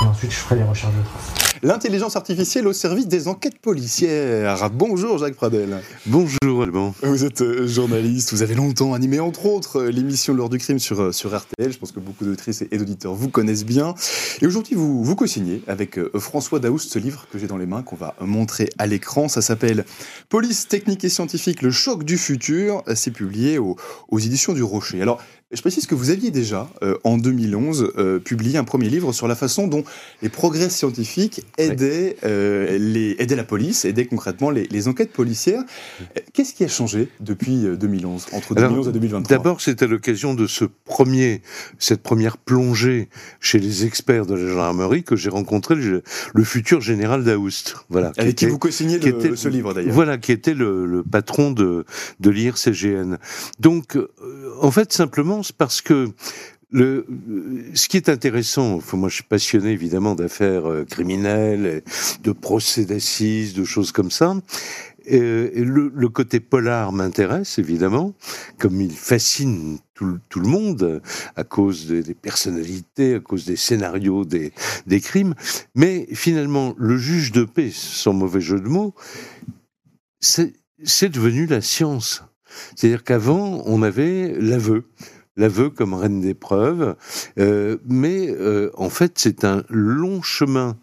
[0.00, 1.45] Et ensuite, je ferai les recherches de traces.
[1.62, 4.68] L'intelligence artificielle au service des enquêtes policières.
[4.70, 5.80] Bonjour Jacques Pradel.
[6.04, 6.94] Bonjour Alban.
[7.02, 10.78] Vous êtes euh, journaliste, vous avez longtemps animé entre autres euh, l'émission L'heure du crime
[10.78, 11.72] sur, euh, sur RTL.
[11.72, 13.94] Je pense que beaucoup d'autrices et d'auditeurs vous connaissent bien.
[14.42, 17.82] Et aujourd'hui, vous, vous co-signez avec François Daoust ce livre que j'ai dans les mains,
[17.82, 19.28] qu'on va montrer à l'écran.
[19.28, 19.86] Ça s'appelle
[20.28, 22.82] Police technique et scientifique, le choc du futur.
[22.94, 23.76] C'est publié aux,
[24.08, 25.00] aux éditions du Rocher.
[25.00, 25.22] Alors,
[25.52, 29.28] je précise que vous aviez déjà, euh, en 2011, euh, publié un premier livre sur
[29.28, 29.84] la façon dont
[30.20, 35.62] les progrès scientifiques aidaient, euh, les, aidaient la police, aidaient concrètement les, enquêtes policières.
[36.32, 40.64] Qu'est-ce qui a changé depuis 2011, entre 2011 et 2023 D'abord, c'était l'occasion de ce
[40.84, 41.42] premier,
[41.78, 46.02] cette première plongée chez les experts de la gendarmerie que j'ai rencontré le,
[46.42, 47.76] futur général Daoust.
[47.88, 49.94] Voilà, Avec qui, vous co-signez ce livre d'ailleurs.
[49.94, 51.84] Voilà, qui était le, le patron de,
[52.18, 53.16] de l'IRCGN.
[53.60, 53.96] Donc,
[54.60, 56.10] en fait, simplement, parce que
[56.70, 57.06] le,
[57.74, 61.82] ce qui est intéressant, moi je suis passionné évidemment d'affaires euh, criminelles,
[62.22, 64.34] de procès d'assises, de choses comme ça.
[65.08, 68.14] Et le, côté polar m'intéresse évidemment,
[68.58, 71.00] comme il fascine tout, le monde
[71.36, 74.52] à cause des, personnalités, à cause des scénarios des,
[74.88, 75.34] des crimes.
[75.76, 78.94] Mais finalement, le juge de paix, sans mauvais jeu de mots,
[80.18, 82.24] c'est devenu la science.
[82.74, 84.88] C'est-à-dire qu'avant, on avait l'aveu
[85.36, 86.96] l'aveu comme reine des preuves,
[87.38, 90.76] euh, mais euh, en fait c'est un long chemin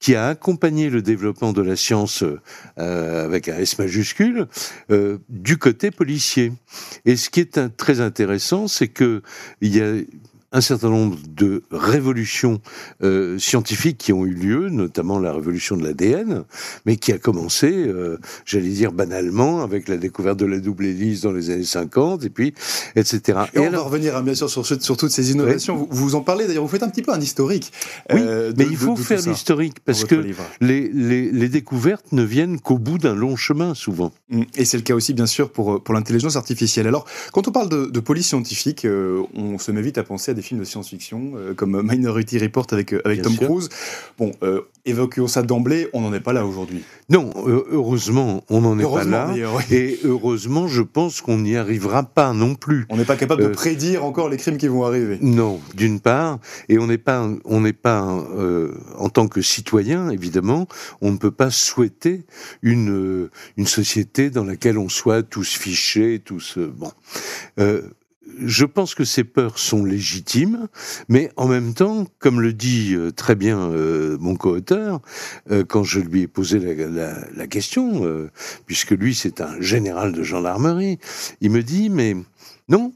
[0.00, 2.22] qui a accompagné le développement de la science
[2.78, 4.46] euh, avec un S majuscule
[4.90, 6.52] euh, du côté policier.
[7.04, 9.22] Et ce qui est très intéressant, c'est que
[9.60, 9.94] il y a
[10.50, 12.60] un certain nombre de révolutions
[13.02, 16.44] euh, scientifiques qui ont eu lieu, notamment la révolution de l'ADN,
[16.86, 21.20] mais qui a commencé, euh, j'allais dire banalement, avec la découverte de la double hélice
[21.20, 22.54] dans les années 50, et puis,
[22.96, 23.40] etc.
[23.52, 25.76] Et, on va revenir hein, bien sûr sur, sur, toutes ces innovations.
[25.76, 27.70] Vous, vous, en parlez d'ailleurs, vous faites un petit peu un historique.
[28.10, 30.24] Oui, euh, mais il faut faire l'historique, parce que
[30.62, 34.12] les, les, les, découvertes ne viennent qu'au bout d'un long chemin, souvent.
[34.30, 34.42] Mmh.
[34.56, 36.86] Et c'est le cas aussi, bien sûr, pour, pour l'intelligence artificielle.
[36.86, 38.86] Alors, quand on parle de, police scientifique,
[39.34, 42.66] on se met vite à penser à des films de science-fiction, euh, comme Minority Report
[42.70, 43.68] avec, euh, avec Tom Cruise.
[44.18, 44.32] Bon,
[44.84, 46.82] évoquons ça d'emblée, on n'en est pas là aujourd'hui.
[47.08, 49.34] Non, heureusement, on n'en est pas là.
[49.70, 52.86] Et heureusement, je pense qu'on n'y arrivera pas non plus.
[52.88, 55.18] On n'est pas capable de prédire encore les crimes qui vont arriver.
[55.20, 58.02] Non, d'une part, et on n'est pas, on n'est pas
[58.96, 60.66] en tant que citoyen, évidemment,
[61.00, 62.24] on ne peut pas souhaiter
[62.62, 66.92] une une société dans laquelle on soit tous fichés, tous bon.
[67.58, 67.82] Euh,
[68.40, 70.68] je pense que ces peurs sont légitimes,
[71.08, 75.00] mais en même temps, comme le dit euh, très bien euh, mon co-auteur,
[75.50, 78.28] euh, quand je lui ai posé la, question,
[78.66, 80.98] puisque lui c'est un général de gendarmerie,
[81.40, 82.14] il me dit mais
[82.68, 82.92] non,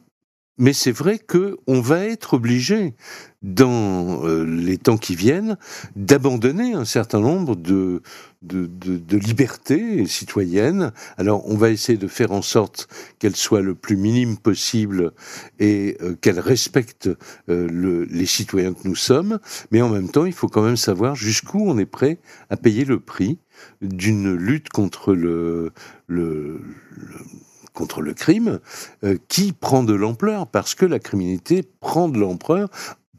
[0.63, 2.95] mais c'est vrai que on va être obligé
[3.43, 5.59] dans les temps qui viennent
[5.97, 8.01] d'abandonner un certain nombre de
[8.43, 10.93] de, de, de, liberté citoyenne.
[11.17, 12.89] Alors, on va essayer de faire en sorte
[13.19, 15.13] qu'elle soit le plus minime possible
[15.59, 17.09] et euh, qu'elle respecte
[17.49, 19.39] euh, le, les citoyens que nous sommes.
[19.71, 22.19] Mais en même temps, il faut quand même savoir jusqu'où on est prêt
[22.51, 23.39] à payer le prix
[23.81, 25.73] d'une lutte contre le,
[26.09, 26.61] le,
[27.73, 28.61] contre le crime
[29.05, 32.68] euh, qui prend de l'ampleur parce que la criminalité prend de l'ampleur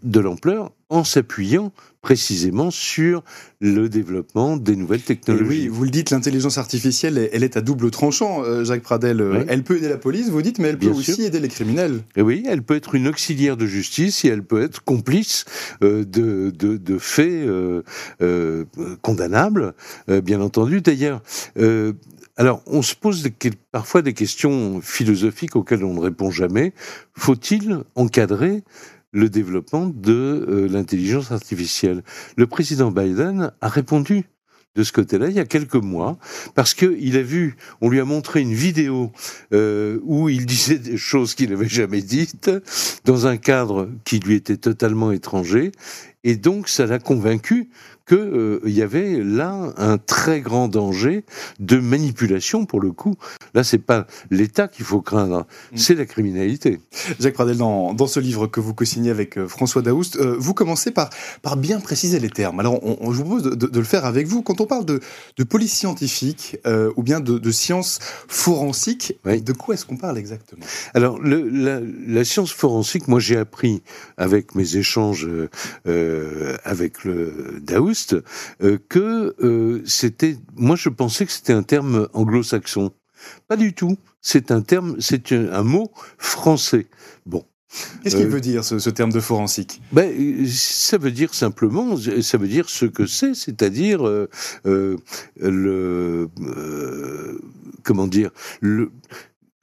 [0.04, 3.24] de l'ampleur en s'appuyant précisément sur
[3.62, 5.47] le développement des nouvelles technologies.
[5.47, 9.45] oui, vous le dites, l'intelligence artificielle, elle est à double tranchant, euh, Jacques Pradel.
[9.47, 12.01] Elle peut aider la police, vous dites, mais elle peut aussi aider les criminels.
[12.18, 15.45] Et oui, elle peut être une auxiliaire de justice et elle peut être complice
[15.82, 17.82] euh, de, de, de, faits euh,
[19.01, 19.74] condamnables,
[20.08, 20.82] bien entendu.
[20.82, 21.22] D'ailleurs,
[22.36, 23.30] alors, on se pose
[23.72, 26.74] parfois des questions philosophiques auxquelles on ne répond jamais.
[27.14, 28.64] Faut-il encadrer
[29.12, 32.04] le développement de euh, l'intelligence artificielle?
[32.36, 34.26] Le président Biden a répondu
[34.76, 36.18] de ce côté-là il y a quelques mois
[36.56, 39.12] parce que il a vu, on lui a montré une vidéo
[39.54, 42.50] euh, où il disait des choses qu'il n'avait jamais dites
[43.06, 45.72] dans un cadre qui lui était totalement étranger
[46.24, 47.70] et donc ça l'a convaincu
[48.08, 51.24] qu'il euh, y avait là un très grand danger
[51.60, 53.16] de manipulation pour le coup.
[53.54, 55.78] Là, c'est pas l'État qu'il faut craindre, mm.
[55.78, 56.82] c'est la criminalité.
[57.20, 60.54] Jacques Pradel, dans, dans, ce livre que vous co-signez avec euh, François Daoust, euh, vous
[60.54, 61.10] commencez par,
[61.41, 62.60] par bien préciser les termes.
[62.60, 64.41] Alors, on, je vous propose de, de, le faire avec vous.
[64.41, 64.99] Quand on parle de,
[65.38, 66.58] de police scientifique
[66.95, 70.66] ou bien de, de science forensique, de quoi est-ce qu'on parle exactement?
[70.93, 73.82] Alors, le, la, la, science forensique, moi j'ai appris
[74.18, 75.28] avec mes échanges
[76.66, 77.93] avec le Daoust,
[78.62, 80.38] euh, que euh, c'était.
[80.56, 82.91] Moi, je pensais que c'était un terme anglo-saxon.
[83.48, 83.98] Pas du tout.
[84.22, 86.88] C'est un terme, c'est un, mot français.
[87.26, 87.46] Bon.
[88.04, 89.82] Qu'est-ce qu'il euh, veut dire ce, terme de forensique?
[89.91, 94.04] Ben, ça veut dire simplement, ça veut dire ce que c'est, c'est-à-dire
[94.64, 96.30] le
[97.84, 98.30] comment dire
[98.62, 98.91] le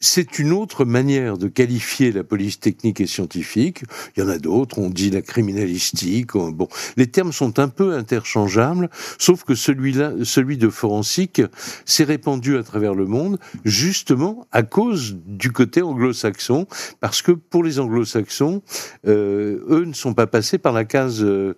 [0.00, 3.82] c'est une autre manière de qualifier la police technique et scientifique.
[4.16, 6.32] Il y en a d'autres, on dit la criminalistique.
[6.32, 8.88] Bon, les termes sont un peu interchangeables,
[9.18, 11.42] sauf que celui-là, celui de forensique,
[11.84, 16.66] s'est répandu à travers le monde, justement à cause du côté anglo-saxon,
[17.00, 18.62] parce que pour les anglo-saxons,
[19.06, 21.54] euh, eux ne sont pas passés par la case euh,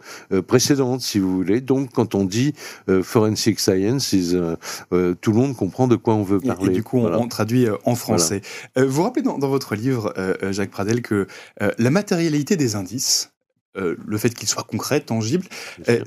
[0.47, 1.61] précédente, si vous voulez.
[1.61, 2.55] Donc, quand on dit
[2.89, 6.71] euh, forensic science, tout le monde comprend de quoi on veut parler.
[6.71, 8.32] Et, du coup, on, traduit en français.
[8.79, 11.27] Euh, vous rappelez dans, votre livre, euh, euh, Jacques Pradel, que
[11.61, 13.33] la matérialité des indices,
[13.75, 15.47] le fait qu'ils soient concrets, tangibles,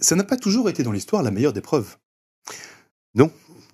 [0.02, 1.98] ça n'a pas toujours été dans l'histoire la meilleure des preuves?
[3.16, 3.32] Non,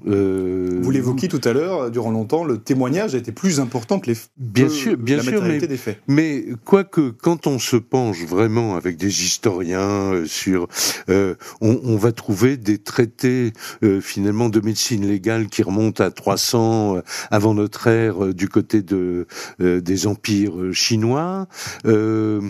[0.08, 0.80] euh...
[0.82, 4.18] Vous l'évoquiez tout à l'heure, durant longtemps, le témoignage a été plus important que les
[4.38, 6.00] bien sûr, bien la sûr, mais, des faits.
[6.08, 10.68] Mais quoique, quand on se penche vraiment avec des historiens euh, sur,
[11.10, 13.54] euh, on, on, va trouver des traités
[14.02, 19.28] finalement de médecine légale qui remontent à 300 euh, avant notre ère du côté de
[19.60, 21.48] des empires chinois.
[21.84, 22.42] vous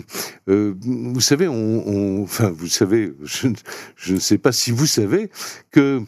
[1.20, 3.48] savez, on, on, enfin, vous savez, je,
[3.96, 5.30] je, ne sais pas si vous savez
[5.70, 6.02] que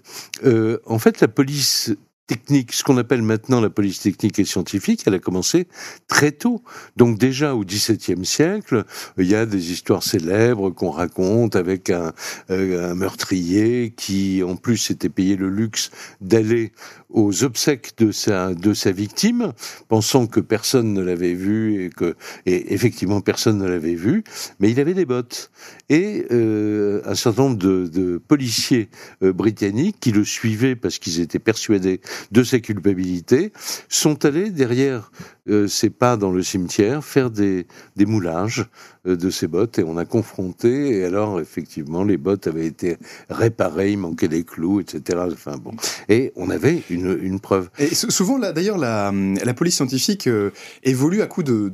[0.87, 1.97] en fait la police
[2.27, 5.69] technique, ce qu'on appelle maintenant la police technique et scientifique, elle a commencé
[6.09, 6.63] très tôt.
[6.97, 8.85] Donc déjà au XVIIe siècle,
[9.19, 12.13] il y a des histoires célèbres qu'on raconte avec un,
[12.51, 16.73] euh, meurtrier qui, en plus, s'était payé le luxe d'aller
[17.11, 18.53] aux obsèques de sa,
[18.91, 19.53] victime,
[19.89, 24.25] pensant que personne ne l'avait vu et que, et effectivement, personne ne l'avait vu,
[24.59, 25.53] mais il avait des bottes.
[25.89, 28.89] Et euh, un certain nombre de, de policiers
[29.23, 33.53] euh, britanniques qui le suivaient parce qu'ils étaient persuadés de sa culpabilité,
[33.89, 35.11] sont allés derrière
[35.49, 37.67] euh, ses pas dans le cimetière faire des,
[37.99, 38.67] moulages
[39.05, 42.97] de ses bottes et on a confronté et alors effectivement les bottes avaient été
[43.31, 45.21] réparées, il manquait des clous, etc.
[45.33, 45.73] Enfin bon,
[46.09, 47.69] et on avait une, une preuve.
[47.79, 50.51] Et souvent d'ailleurs la, la police scientifique euh,
[50.83, 51.69] évolue à coup de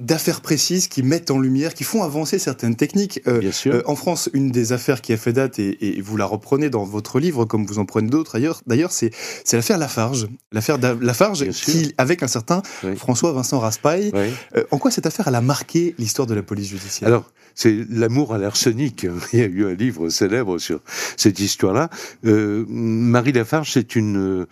[0.00, 3.20] d'affaires de, précises qui mettent en lumière, qui font avancer certaines techniques.
[3.26, 3.82] Bien sûr.
[3.86, 6.84] en France, une des affaires qui a fait date et, et vous la reprenez dans
[6.84, 8.60] votre livre comme vous en prenez d'autres ailleurs.
[8.66, 9.10] D'ailleurs, c'est
[9.44, 12.62] c'est l'affaire Lafarge, l'affaire Lafarge qui, avec un certain
[12.96, 16.68] François Vincent Raspail, euh, en quoi cette affaire elle a marqué l'histoire de la police
[16.68, 19.06] judiciaire Alors, c'est l'amour à l'arsenic.
[19.32, 20.80] Il y a eu un livre célèbre sur
[21.16, 21.90] cette histoire-là.
[22.24, 24.46] Euh, Marie Lafarge, c'est une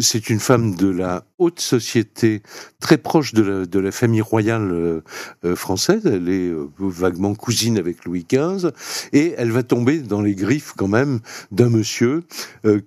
[0.00, 2.42] c'est une femme de la haute société,
[2.78, 6.02] très proche de la, famille royale euh, française.
[6.04, 8.70] Elle est vaguement cousine avec Louis XV,
[9.12, 11.20] et elle va tomber dans les griffes quand même
[11.52, 12.22] d'un monsieur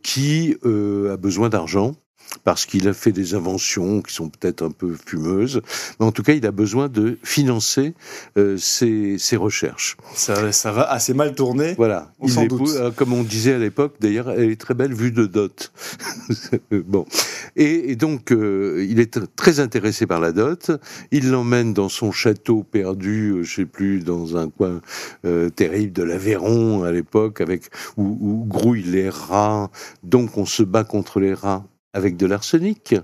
[0.03, 1.95] qui a besoin d'argent
[2.43, 5.61] parce qu'il a fait des inventions qui sont peut-être un peu fumeuses,
[5.99, 7.93] mais en tout cas, il a besoin de financer
[8.37, 9.97] euh, ses, ses, recherches.
[10.13, 11.73] Ça, ça, va assez mal tourner.
[11.77, 12.11] Voilà.
[12.19, 12.69] On il doute.
[12.75, 15.71] Euh, comme on disait à l'époque, d'ailleurs, elle est très belle vue de dot.
[16.71, 17.05] bon.
[17.55, 20.71] Et, et donc, euh, il est très intéressé par la dot.
[21.11, 24.81] Il l'emmène dans son château perdu, euh, je sais plus, dans un coin
[25.25, 27.65] euh, terrible de l'Aveyron à l'époque, avec
[27.97, 29.69] où, où grouillent les rats.
[30.03, 32.95] Donc, on se bat contre les rats avec de l'arsenic,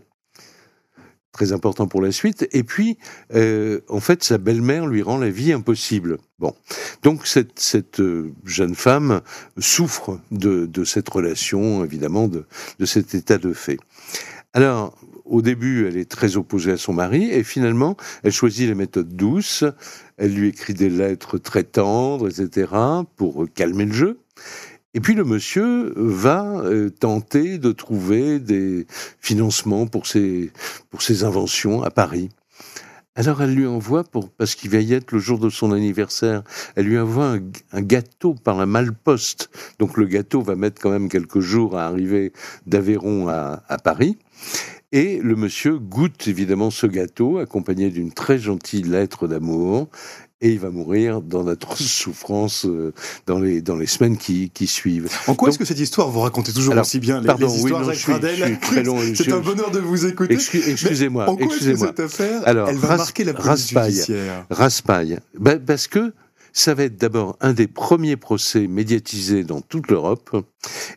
[1.32, 2.48] très important pour la suite.
[2.52, 2.98] Et puis,
[3.36, 6.18] euh, en fait, sa belle-mère lui rend la vie impossible.
[6.40, 6.56] Bon,
[7.04, 8.02] donc cette, cette
[8.44, 9.22] jeune femme
[9.60, 12.46] souffre de, de cette relation, évidemment, de,
[12.80, 13.78] de cet état de fait.
[14.54, 18.76] Alors, au début, elle est très opposée à son mari, et finalement, elle choisit les
[18.76, 19.64] méthodes douces.
[20.18, 22.72] Elle lui écrit des lettres très tendres, etc.,
[23.16, 24.20] pour calmer le jeu.
[24.94, 28.88] Et puis le monsieur va euh, tenter de trouver des
[29.20, 30.52] financements pour ses,
[30.90, 32.30] pour ses inventions à Paris.
[33.16, 36.44] Alors elle lui envoie, pour, parce qu'il va y être le jour de son anniversaire,
[36.76, 39.50] elle lui envoie un, un, gâteau par la malposte.
[39.80, 42.32] Donc le gâteau va mettre quand même quelques jours à arriver
[42.68, 44.18] d'Aveyron à, à Paris.
[44.92, 49.90] Et le monsieur goûte évidemment ce gâteau, accompagné d'une très gentille lettre d'amour
[50.42, 52.94] et il va mourir dans d'atroces souffrances euh,
[53.26, 55.10] dans les dans les semaines qui, qui suivent.
[55.28, 57.56] En quoi est-ce que cette histoire vous racontez toujours alors, aussi bien les, pardon, les
[57.56, 60.34] histoires oui, non, Jacques Pradel C'est un bonheur de vous écouter.
[60.34, 61.30] Excuse, excusez-moi.
[61.30, 63.92] En quoi excusez est-ce que cette affaire alors, elle va ras, marquer la police Raspail,
[63.92, 64.46] judiciaire?
[64.50, 66.14] Raspail, ben, parce que
[66.54, 70.46] ça va être d'abord un des premiers procès médiatisés dans toute l'Europe,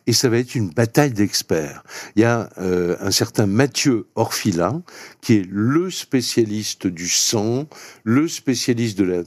[0.07, 1.83] et ça va être une bataille d'experts.
[2.15, 4.81] Il y a euh, un certain Mathieu Orfila,
[5.21, 7.67] qui est le spécialiste du sang,
[8.03, 9.23] le spécialiste de la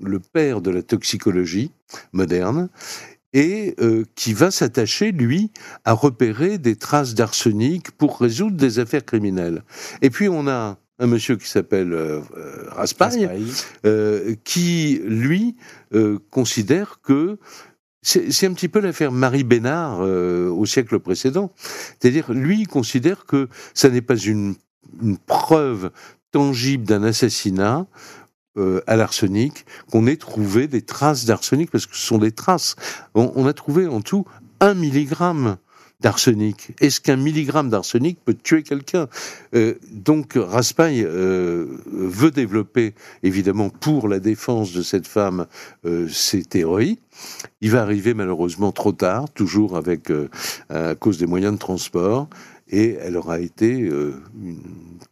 [0.00, 1.72] le père de la toxicologie
[2.12, 2.68] moderne,
[3.34, 5.50] et euh, qui va s'attacher, lui,
[5.84, 9.62] à repérer des traces d'arsenic pour résoudre des affaires criminelles.
[10.00, 12.20] Et puis on a un monsieur qui s'appelle euh,
[12.68, 13.28] Raspail,
[13.86, 15.56] euh, qui, lui,
[15.94, 17.38] euh, considère que
[18.02, 21.52] c'est un petit peu l'affaire Marie Bénard euh, au siècle précédent.
[22.00, 24.54] C'est-à-dire, lui, il considère que ça n'est pas une,
[25.02, 25.90] une preuve
[26.30, 27.86] tangible d'un assassinat,
[28.56, 32.76] euh, à l'arsenic, qu'on ait trouvé des traces d'arsenic, parce que ce sont des traces.
[33.14, 34.24] On, on a trouvé en tout
[34.60, 35.58] un milligramme
[36.00, 36.72] d'arsenic.
[36.80, 39.08] Est-ce qu'un milligramme d'arsenic peut tuer quelqu'un?
[39.54, 45.46] Euh, Donc Raspail euh, veut développer, évidemment, pour la défense de cette femme,
[45.84, 46.98] euh, ses théories.
[47.60, 50.12] Il va arriver malheureusement trop tard, toujours avec
[50.68, 52.28] à cause des moyens de transport
[52.70, 54.60] et elle aura été euh, une,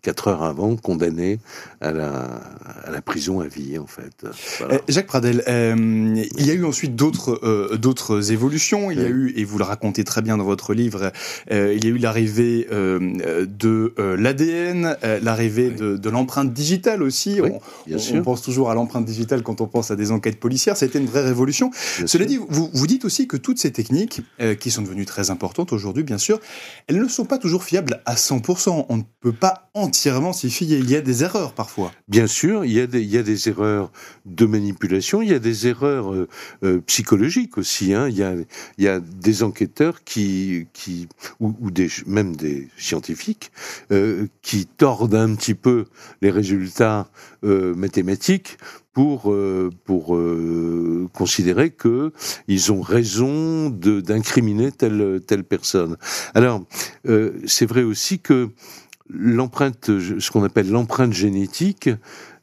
[0.03, 1.39] quatre heures avant condamnée
[1.81, 2.41] à la,
[2.85, 4.27] à la prison à vie en fait.
[4.59, 4.81] Voilà.
[4.89, 8.91] Jacques Pradel, euh, il y a eu ensuite d'autres euh, d'autres évolutions.
[8.91, 11.13] Il y a eu et vous le racontez très bien dans votre livre,
[11.51, 15.77] euh, il y a eu l'arrivée de l'ADN, l'arrivée oui.
[15.77, 17.41] de, de l'empreinte digitale aussi.
[17.41, 20.41] Oui, on, on, on, pense toujours à l'empreinte digitale quand on pense à des enquêtes
[20.41, 20.77] policières.
[20.77, 21.71] C'était une vraie révolution.
[21.99, 22.27] Bien Cela sûr.
[22.27, 24.23] dit, vous, vous dites aussi que toutes ces techniques
[24.61, 26.41] qui sont devenues très importantes aujourd'hui, bien sûr,
[26.87, 28.87] elles ne sont pas toujours fiable à 100%.
[28.89, 30.79] On ne peut pas entièrement fier.
[30.79, 31.93] Il y a des erreurs parfois.
[32.09, 33.93] Bien sûr, il y a des, il y a des erreurs
[34.25, 36.29] de manipulation, il y a des erreurs euh,
[36.65, 37.93] euh, psychologiques aussi.
[37.93, 38.09] Hein.
[38.09, 38.35] Il, y a,
[38.79, 41.09] il y a des enquêteurs qui, qui
[41.41, 41.71] ou, ou
[42.07, 43.53] même des scientifiques,
[43.93, 45.85] euh, qui tordent un petit peu
[46.23, 47.09] les résultats
[47.43, 48.59] mathématiques
[48.93, 49.33] pour
[49.85, 50.19] pour
[51.13, 52.13] considérer que
[52.49, 55.97] ils ont raison d'incriminer telle telle personne.
[56.35, 56.65] Alors
[57.47, 58.51] c'est vrai aussi que
[59.09, 61.91] l'empreinte, ce qu'on appelle l'empreinte génétique,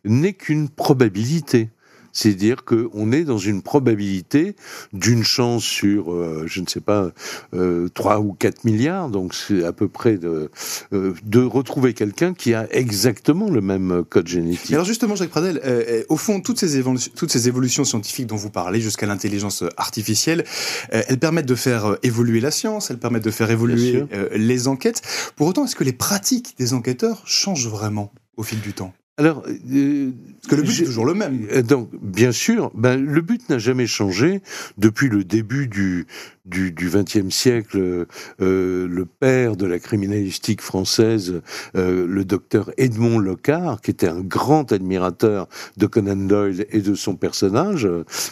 [0.05, 1.69] n'est qu'une probabilité.
[2.13, 4.55] C'est-à-dire qu'on est dans une probabilité
[4.93, 7.11] d'une chance sur, euh, je ne sais pas,
[7.53, 10.49] euh, 3 ou 4 milliards, donc c'est à peu près de,
[10.93, 14.73] euh, de retrouver quelqu'un qui a exactement le même code génétique.
[14.73, 18.35] Alors justement, Jacques Pradel, euh, au fond, toutes ces, évolutions, toutes ces évolutions scientifiques dont
[18.35, 20.43] vous parlez, jusqu'à l'intelligence artificielle,
[20.89, 24.03] elles permettent de faire évoluer la science, elles permettent de faire évoluer
[24.35, 25.01] les enquêtes.
[25.35, 28.93] Pour autant, est-ce que les pratiques des enquêteurs changent vraiment au fil du temps?
[29.17, 30.11] Alors, euh,
[30.41, 31.47] Parce que le but est toujours le même.
[31.51, 34.41] Euh, Donc, bien sûr, ben, le but n'a jamais changé
[34.79, 36.07] depuis le début du
[36.47, 38.07] XXe siècle.
[38.41, 41.41] Euh, le père de la criminalistique française,
[41.75, 45.47] euh, le docteur Edmond Locard, qui était un grand admirateur
[45.77, 47.87] de Conan Doyle et de son personnage,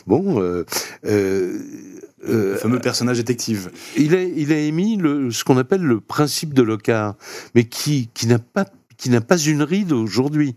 [0.08, 0.42] bon.
[0.42, 1.60] Euh,
[2.28, 3.72] Le fameux personnage détective.
[3.98, 7.16] Il a, il a émis le, ce qu'on appelle le principe de Locard,
[7.56, 8.66] mais qui, qui n'a pas,
[9.02, 10.56] qui n'a pas une ride aujourd'hui.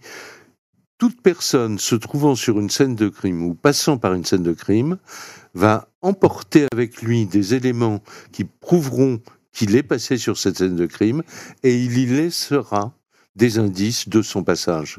[0.99, 4.53] Toute personne se trouvant sur une scène de crime ou passant par une scène de
[4.53, 4.99] crime
[5.55, 9.20] va emporter avec lui des éléments qui prouveront
[9.51, 11.22] qu'il est passé sur cette scène de crime
[11.62, 12.92] et il y laissera
[13.34, 14.97] des indices de son passage.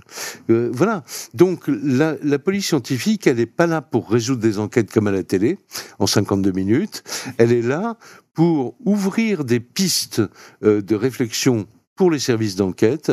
[0.50, 1.04] Euh, voilà.
[1.34, 5.24] Donc la, police scientifique, elle n'est pas là pour résoudre des enquêtes comme à la
[5.24, 5.60] télé
[6.00, 7.04] en 52 minutes.
[7.38, 7.98] Elle est là
[8.34, 10.22] pour ouvrir des pistes
[10.64, 13.12] euh, de réflexion pour les services d'enquête,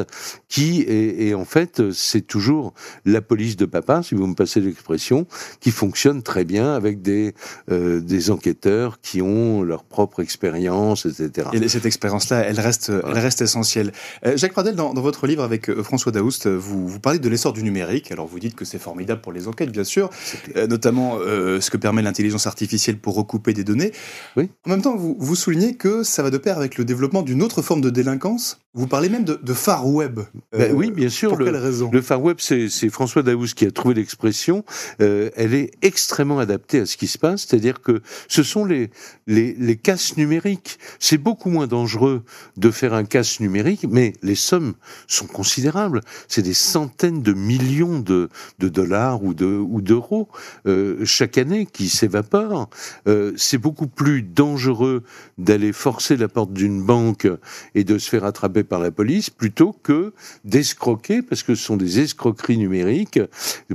[0.49, 2.75] qui et, et en fait c'est toujours
[3.05, 5.27] la police de papa, si vous me passez l'expression,
[5.61, 7.35] qui fonctionne très bien avec des
[7.71, 11.49] euh, des enquêteurs qui ont leur propre expérience, etc.
[11.53, 13.93] Et cette expérience-là, elle reste, elle reste essentielle.
[14.27, 17.29] Euh, Jacques Pradel, dans, dans votre livre avec euh, François Daoust, vous, vous parlez de
[17.29, 18.11] l'essor du numérique.
[18.13, 20.11] Alors vous dites que c'est formidable pour les enquêtes, bien sûr,
[20.57, 23.93] euh, notamment ce que permet l'intelligence artificielle pour recouper des données.
[24.37, 24.51] Oui.
[24.67, 27.43] En même temps, vous, vous soulignez que ça va de pair avec le développement d'une
[27.43, 28.59] autre forme de délinquance.
[28.75, 30.21] Vous parlez même de, de far web.
[30.51, 31.29] Ben oui, bien sûr.
[31.31, 31.91] Pour le, quelle raison?
[31.93, 34.65] le Far Web, c'est François Daoust qui a trouvé l'expression.
[35.03, 38.89] Euh, elle est extrêmement adaptée à ce qui se passe, c'est-à-dire que ce sont les
[39.27, 40.79] les, les casses numériques.
[40.99, 42.23] C'est beaucoup moins dangereux
[42.57, 44.73] de faire un casse numérique, mais les sommes
[45.07, 46.01] sont considérables.
[46.27, 50.29] C'est des centaines de millions de, de dollars ou de ou d'euros
[50.67, 52.71] euh, chaque année qui s'évaporent.
[53.07, 55.03] Euh, c'est beaucoup plus dangereux
[55.37, 57.29] d'aller forcer la porte d'une banque
[57.75, 60.13] et de se faire attraper par la police plutôt que
[60.45, 63.21] d'escroquer, parce que ce sont des escroqueries numériques,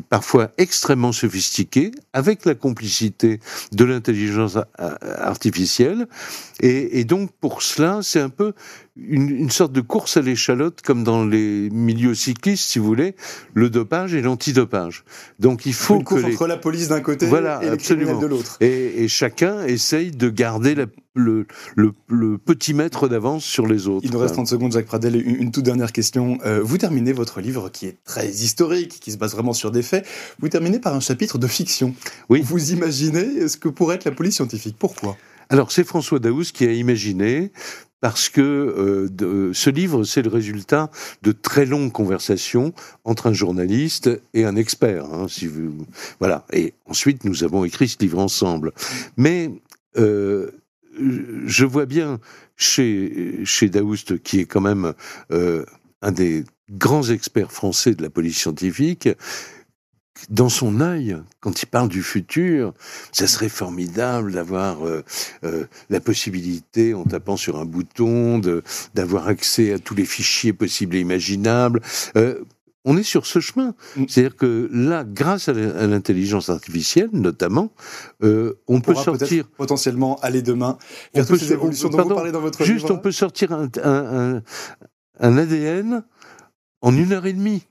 [0.09, 3.39] parfois extrêmement sophistiquées, avec la complicité
[3.71, 6.07] de l'intelligence artificielle.
[6.59, 8.53] Et donc pour cela, c'est un peu
[9.09, 13.15] une, une sorte de course à l'échalote, comme dans les milieux cyclistes, si vous voulez,
[13.53, 15.03] le dopage et l'antidopage.
[15.39, 16.33] Donc il faut Une course que les...
[16.33, 18.57] entre la police d'un côté Voilà, et les de l'autre.
[18.61, 23.87] Et, et chacun essaye de garder la- le, le, le petit mètre d'avance sur les
[23.87, 24.05] autres.
[24.05, 25.15] Il nous reste 30 secondes, Jacques Pradel.
[25.15, 26.37] Une, une toute dernière question.
[26.45, 29.81] Euh, vous terminez votre livre qui est très historique, qui se base vraiment sur des
[29.81, 30.05] faits.
[30.39, 31.95] Vous terminez par un chapitre de fiction.
[32.29, 32.41] Oui.
[32.43, 34.75] Vous imaginez ce que pourrait être la police scientifique.
[34.77, 35.17] Pourquoi?
[35.49, 37.51] Alors c'est François Daoust qui a imaginé
[37.99, 40.91] parce que euh, ce livre, c'est le résultat
[41.23, 42.73] de très longues conversations
[43.03, 45.05] entre un journaliste et un expert.
[45.05, 45.85] hein, si vous,
[46.19, 46.45] voilà.
[46.53, 48.71] Et ensuite, nous avons écrit ce livre ensemble.
[49.15, 49.49] Mais
[49.97, 50.51] euh,
[50.99, 52.19] je vois bien
[52.55, 54.93] chez chez Daoust, qui est quand même
[55.31, 55.65] euh,
[56.01, 59.09] un des grands experts français de la police scientifique,
[60.29, 62.73] dans son œil, quand il parle du futur,
[63.11, 65.03] ça serait formidable d'avoir euh,
[65.43, 68.41] euh, la possibilité, en tapant sur un bouton,
[68.93, 71.81] d'avoir accès à tous les fichiers possibles et imaginables.
[72.15, 72.43] Euh,
[72.89, 73.75] on est sur ce chemin.
[73.97, 74.05] Mm.
[74.07, 77.73] C'est-à-dire que là, grâce à l'intelligence artificielle, notamment,
[78.23, 79.49] euh, on, peut pourra sortir.
[79.57, 80.77] potentiellement aller demain
[81.13, 82.83] On vers peut toutes ces se- évolutions on- dont vous pardon, parlez dans votre Juste,
[82.85, 82.95] livre.
[82.95, 84.41] on peut sortir un, un, un,
[85.19, 86.03] un ADN
[86.81, 87.63] en une heure et demie.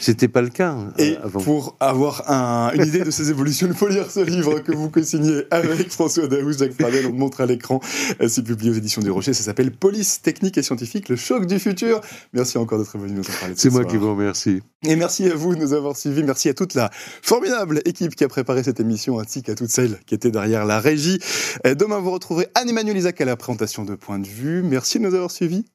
[0.00, 1.40] C'était pas le cas euh, Et avant.
[1.40, 4.90] pour avoir un- une idée de ces évolutions, il faut lire ce livre que vous
[4.90, 7.80] co-signez avec François Daoust, Jacques Pradel, on le montre à l'écran.
[8.20, 11.46] Euh, C'est publié aux éditions du Rocher, ça s'appelle Police technique et scientifique, le choc
[11.46, 12.00] du futur.
[12.32, 13.54] Merci encore d'être venu nous en parler.
[13.56, 13.90] C'est ce moi soir.
[13.92, 14.62] qui vous remercie.
[14.84, 16.22] Et merci à vous de nous avoir suivis.
[16.22, 16.90] Merci à toute la
[17.22, 20.80] formidable équipe qui a préparé cette émission, ainsi qu'à toutes celles qui étaient derrière la
[20.80, 21.18] régie.
[21.66, 24.62] Euh, Demain, vous retrouverez Anne-Emmanuel Isaac à la présentation de Point de vue.
[24.62, 25.66] Merci de nous avoir suivis.